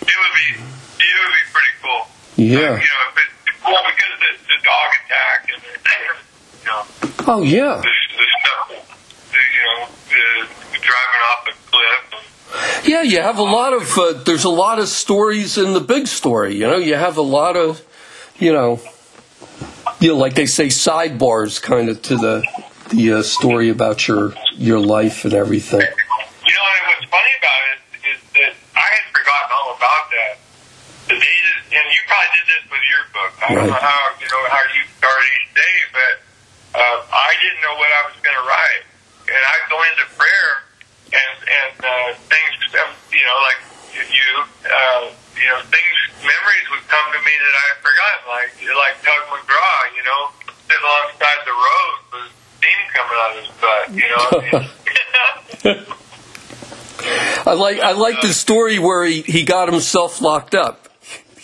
[0.07, 0.49] It would be,
[1.01, 2.03] it would be pretty cool.
[2.37, 2.59] Yeah.
[2.59, 3.31] You know, if it,
[3.65, 5.73] well, because the, the dog attack and the,
[6.61, 6.83] you know,
[7.27, 7.81] Oh, yeah.
[7.81, 8.69] the, the stuff,
[9.33, 12.87] the, you know, the, driving off the cliff.
[12.87, 13.99] Yeah, you have a lot of.
[13.99, 16.55] Uh, there's a lot of stories in the big story.
[16.55, 17.83] You know, you have a lot of,
[18.39, 18.81] you know,
[20.01, 22.45] you know, like they say, sidebars kind of to the
[22.91, 25.81] the uh, story about your your life and everything.
[25.81, 27.79] You know, and what's funny about it
[28.15, 30.39] is that I had forgotten all about that.
[31.09, 31.37] The day
[31.73, 31.85] that,
[32.25, 33.33] probably did this with your book.
[33.43, 36.15] I don't know how you know how you start each day, but
[36.75, 38.85] uh, I didn't know what I was going to write,
[39.29, 40.53] and I go into prayer,
[41.13, 43.61] and and uh, things, um, you know, like
[43.95, 44.31] you,
[44.65, 45.03] uh,
[45.37, 49.23] you know, things, memories would come to me that I had forgotten, like like Tug
[49.29, 50.21] McGraw, you know,
[50.65, 52.29] sitting alongside the road with
[52.59, 54.25] steam coming out of his butt, you know.
[57.47, 60.84] I like I like the story where he, he got himself locked up.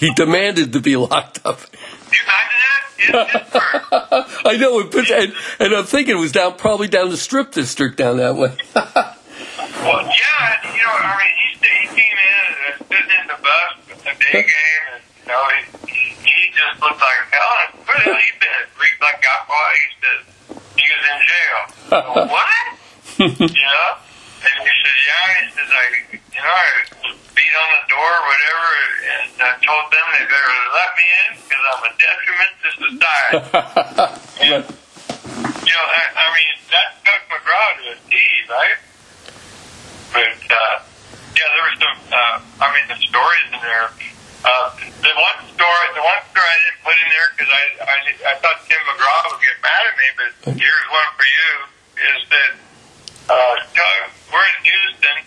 [0.00, 1.60] He demanded to be locked up.
[2.10, 2.80] You imagine that?
[3.04, 4.24] In Pittsburgh.
[4.48, 8.16] I know, and, and I'm thinking it was down probably down the strip district down
[8.16, 8.56] that way.
[8.74, 13.76] well, yeah, you know, I mean, he, he came in and sitting in the bus
[13.92, 15.44] at the day game, and, you know,
[15.86, 17.52] he, he, just looked like hell.
[17.68, 18.66] And where the hell you been?
[19.02, 19.72] Like caught.
[19.76, 20.20] He said,
[20.80, 21.60] he was in jail.
[22.30, 23.50] What?
[23.52, 24.09] you know?
[24.40, 25.84] And he said, yeah, he says, I,
[26.16, 26.68] you know, I
[27.36, 28.68] beat on the door or whatever,
[29.04, 33.40] and I told them they better let me in because I'm a detriment to society.
[34.40, 34.62] and,
[35.68, 38.14] you know, I, I mean, that's Tug McGraw to a T,
[38.48, 38.78] right?
[40.16, 40.76] But, uh,
[41.36, 43.92] yeah, there was some, uh, I mean, the stories in there.
[44.40, 44.72] Uh,
[45.04, 48.34] the one story, the one story I didn't put in there because I, I, I
[48.40, 51.52] thought Tim McGraw would get mad at me, but here's one for you,
[52.00, 52.50] is that,
[53.30, 54.02] uh, Tug,
[54.34, 55.18] we're in Houston,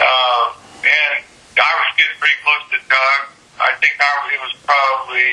[0.00, 0.44] uh,
[0.80, 1.20] and
[1.60, 3.20] I was getting pretty close to Tug.
[3.60, 5.28] I think I, it was probably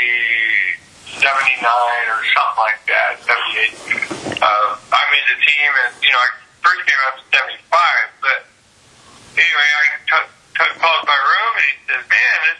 [1.23, 4.43] 79 or something like that, 78.
[4.43, 6.29] Uh, I made the team, and, you know, I
[6.59, 8.39] first came up to 75, but
[9.39, 10.27] anyway, I took,
[10.59, 12.59] took calls my room, and he said, man, this,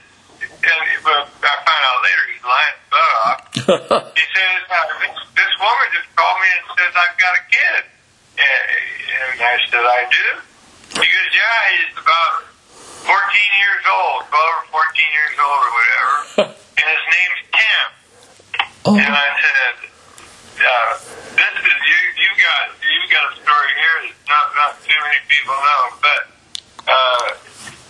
[0.64, 3.40] and, but I found out later he's lying his butt off.
[4.16, 7.99] He says, uh, this, this woman just called me and says, I've got a kid.
[8.40, 10.28] And, and I said, I do?
[10.96, 12.48] He goes, yeah, he's about
[13.04, 16.16] 14 years old, 12 or 14 years old or whatever.
[16.80, 17.88] and his name's Tim.
[18.88, 19.76] Oh, And I said,
[20.60, 20.92] uh,
[21.36, 25.20] this is, you, you got, you got a story here that not, not too many
[25.28, 26.22] people know, but,
[26.88, 27.26] uh,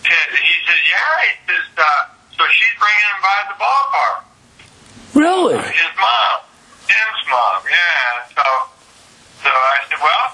[0.02, 4.18] Ted- he said, yeah, he says, uh, so she's bringing him by the ballpark.
[5.14, 5.56] really?
[5.62, 6.36] His mom,
[6.90, 8.26] Tim's mom, yeah.
[8.34, 8.44] So,
[9.46, 10.26] so I said, well,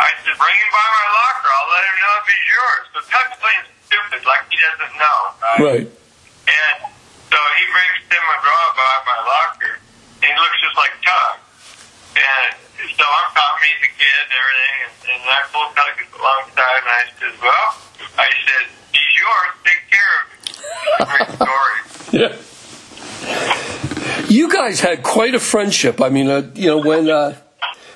[0.00, 1.48] I said, bring him by my locker.
[1.52, 2.84] I'll let him know if he's yours.
[2.92, 5.18] So Tug's playing stupid, like he doesn't know.
[5.40, 5.60] Right?
[5.60, 5.86] Right.
[5.88, 6.78] And
[7.32, 9.74] so he brings Tim McGraw by my locker,
[10.20, 11.40] and he looks just like Tug.
[12.12, 12.52] And
[12.92, 16.92] so I'm taught me the kid and everything, and, and I pulled Tug alongside, and
[16.92, 17.68] I said, well,
[18.20, 19.50] I said, he's yours.
[19.64, 20.40] Take care of him.
[21.08, 21.78] Great story.
[22.12, 22.36] Yeah.
[24.28, 26.00] You guys had quite a friendship.
[26.00, 27.36] I mean, uh, you know, when uh,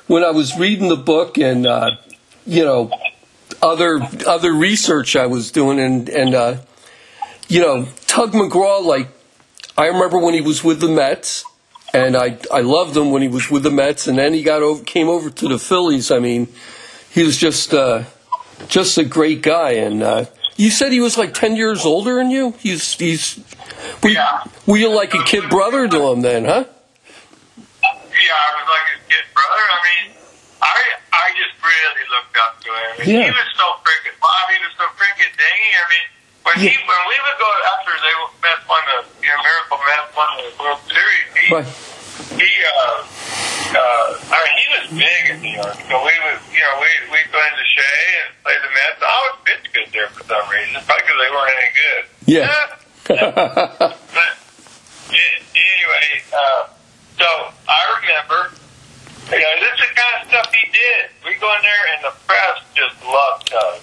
[0.07, 1.93] when I was reading the book and uh,
[2.47, 2.91] you know
[3.63, 6.57] other other research I was doing, and and uh,
[7.49, 9.09] you know, Tug McGraw, like
[9.77, 11.45] I remember when he was with the Mets,
[11.95, 14.63] and I I loved him when he was with the Mets, and then he got
[14.63, 16.11] over came over to the Phillies.
[16.11, 16.49] I mean,
[17.11, 18.05] he was just uh,
[18.69, 20.25] just a great guy, and uh,
[20.57, 22.55] you said he was like ten years older than you.
[22.59, 23.39] He's he's
[24.03, 24.43] were, you- Yeah.
[24.67, 26.65] were you like a kid brother to him then, huh?
[27.83, 29.63] Yeah, I was like his kid brother.
[29.71, 30.16] I mean,
[30.63, 30.77] I
[31.13, 32.95] I just really looked up to him.
[33.09, 33.25] Yeah.
[33.29, 34.45] He was so freaking Bob.
[34.53, 35.71] He was so freaking dingy.
[35.77, 36.07] I mean,
[36.47, 38.15] when he when we would go after they
[38.45, 41.69] Mets won the you know, Miracle Mets won the World Series, he Right.
[42.41, 43.05] he uh
[43.77, 45.77] uh I mean he was big in New York.
[45.91, 49.01] So we would you know, we we'd go into Shea and play the Mets.
[49.03, 52.03] I always pitch good there for some reason, probably because they weren't any good.
[52.27, 52.55] Yeah.
[54.17, 54.33] but
[55.11, 56.63] anyway, uh
[57.19, 57.29] so
[57.69, 58.51] I remember
[59.31, 61.03] you know, this is the kind of stuff he did.
[61.25, 63.79] We go in there and the press just loved Tug.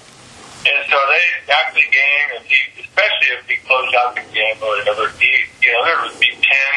[0.64, 4.56] And so they after the game, if he, especially if he closed out the game
[4.64, 5.28] or whatever, he,
[5.60, 6.74] you know, there would be ten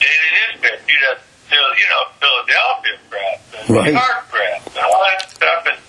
[0.00, 0.80] daily newspapers.
[0.88, 1.20] You'd have,
[1.52, 3.92] you know, Philadelphia press and Right.
[3.92, 5.62] New York press and all that stuff.
[5.68, 5.80] And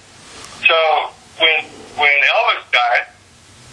[0.68, 0.78] so
[1.40, 1.64] when
[1.96, 3.08] when Elvis died,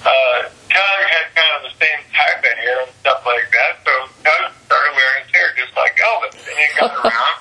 [0.07, 0.39] uh,
[0.71, 3.73] Tug had kind of the same type of hair and stuff like that.
[3.83, 3.93] So
[4.23, 7.37] Tug started wearing his hair just like Elvis, and it got around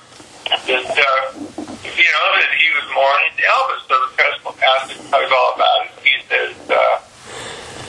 [0.52, 1.22] that uh,
[1.82, 3.82] you know that he was mourning Elvis.
[3.88, 4.22] So the
[4.62, 5.92] asked him Tug all about it.
[6.04, 7.02] He says, uh,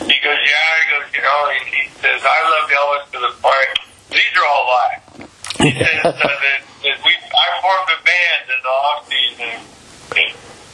[0.06, 0.70] he goes, yeah.
[0.78, 3.72] He goes, you know, he, he says, I loved Elvis to the point.
[4.10, 5.02] These are all lies.
[5.60, 9.52] He says uh, that, that we I formed a band in the off season.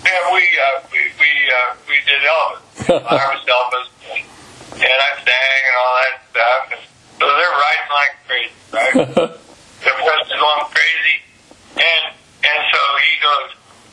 [0.09, 2.65] And we uh, we we uh, we did Elvis.
[3.13, 4.25] I was Elvis, and,
[4.81, 6.63] and I sang and all that stuff.
[6.73, 6.83] And
[7.21, 8.95] so they're writing like crazy, right?
[9.85, 11.17] the press is going crazy,
[11.79, 12.05] and
[12.45, 13.49] and so he goes,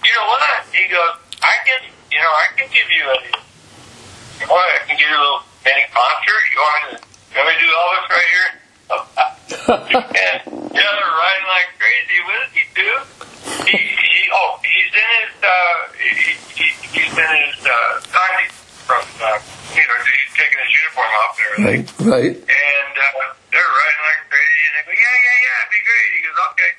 [0.05, 0.65] you know what?
[0.73, 1.81] He goes, I can,
[2.11, 3.17] you know, I can give you a,
[4.49, 6.43] oh, I can give you a little mini concert.
[6.53, 8.49] You want me to, you want me to do Elvis right here?
[9.65, 10.37] and
[10.77, 12.17] yeah, they're riding like crazy.
[12.21, 12.91] What does he do?
[13.65, 16.09] He, he oh, he's in his, uh, he,
[16.53, 18.05] he, he's in his, uh,
[18.85, 19.41] from, uh,
[19.73, 21.81] you know, he's taking his uniform off and everything.
[22.05, 22.21] right.
[22.21, 22.35] Right.
[22.37, 26.09] And uh, they're riding like crazy, and they go, yeah, yeah, yeah, it'd be great.
[26.13, 26.71] He goes, okay.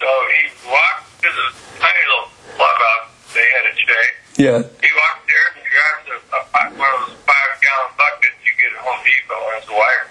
[0.00, 0.40] So he
[0.72, 1.46] walks to the
[1.76, 4.16] tiny little clubhouse they had at Shea.
[4.40, 4.64] Yeah.
[4.64, 8.72] He walks there and grabs a, a, fi- one of those five-gallon buckets you get
[8.72, 10.06] at Home Depot, and it's a wire.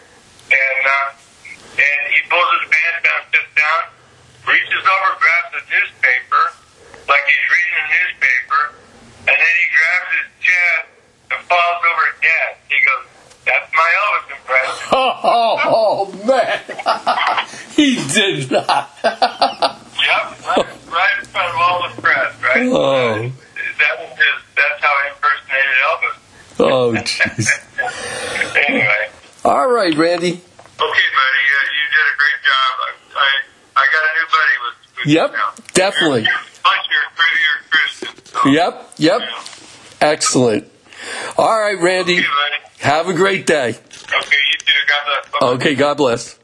[0.52, 1.10] And uh,
[1.82, 3.82] and he pulls his pants down, sits down,
[4.46, 6.44] reaches over, grabs a newspaper,
[7.10, 8.62] like he's reading a newspaper,
[9.32, 10.86] and then he grabs his chest
[11.34, 12.52] and falls over dead.
[12.70, 13.04] He goes,
[13.48, 16.60] "That's my Elvis impression." Oh, oh, man.
[17.80, 18.92] he did not.
[19.02, 22.68] Yep, right, right in front of all the press, right?
[22.68, 23.32] Oh.
[23.80, 26.18] That was his, that's how he impersonated Elvis.
[26.60, 27.50] Oh, jeez.
[28.68, 29.10] anyway,
[29.46, 30.34] All right, Randy.
[30.34, 30.42] okay,
[30.78, 32.74] buddy, you, you did a great job.
[32.78, 33.30] I, I,
[33.82, 35.54] I got a new buddy with, with Yep, now.
[35.74, 36.24] definitely.
[36.24, 38.44] Plus, you're, you're.
[38.44, 39.22] So, Yep, yep.
[40.00, 40.72] Excellent.
[41.38, 42.20] All right, Randy.
[42.20, 42.80] Okay, buddy.
[42.80, 43.70] Have a great day.
[43.70, 44.74] Okay, you too.
[44.88, 45.32] God bless.
[45.32, 45.54] Bye-bye.
[45.54, 46.38] Okay, God bless.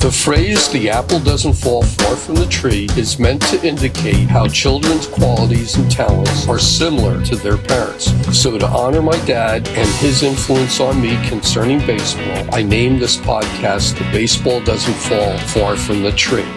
[0.00, 4.48] The phrase, the apple doesn't fall far from the tree, is meant to indicate how
[4.48, 8.06] children's qualities and talents are similar to their parents.
[8.36, 13.18] So, to honor my dad and his influence on me concerning baseball, I named this
[13.18, 16.48] podcast The Baseball Doesn't Fall Far from the Tree.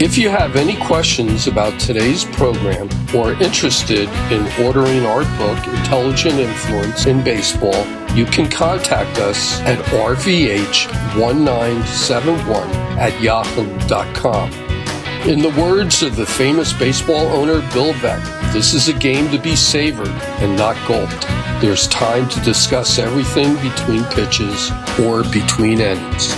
[0.00, 6.36] If you have any questions about today's program or interested in ordering our book, Intelligent
[6.36, 7.84] Influence in Baseball,
[8.14, 12.66] you can contact us at rvh1971
[12.96, 14.52] at yahoo.com.
[15.28, 19.38] In the words of the famous baseball owner Bill Veeck, this is a game to
[19.38, 21.26] be savored and not gulped.
[21.60, 24.70] There's time to discuss everything between pitches
[25.00, 26.32] or between innings.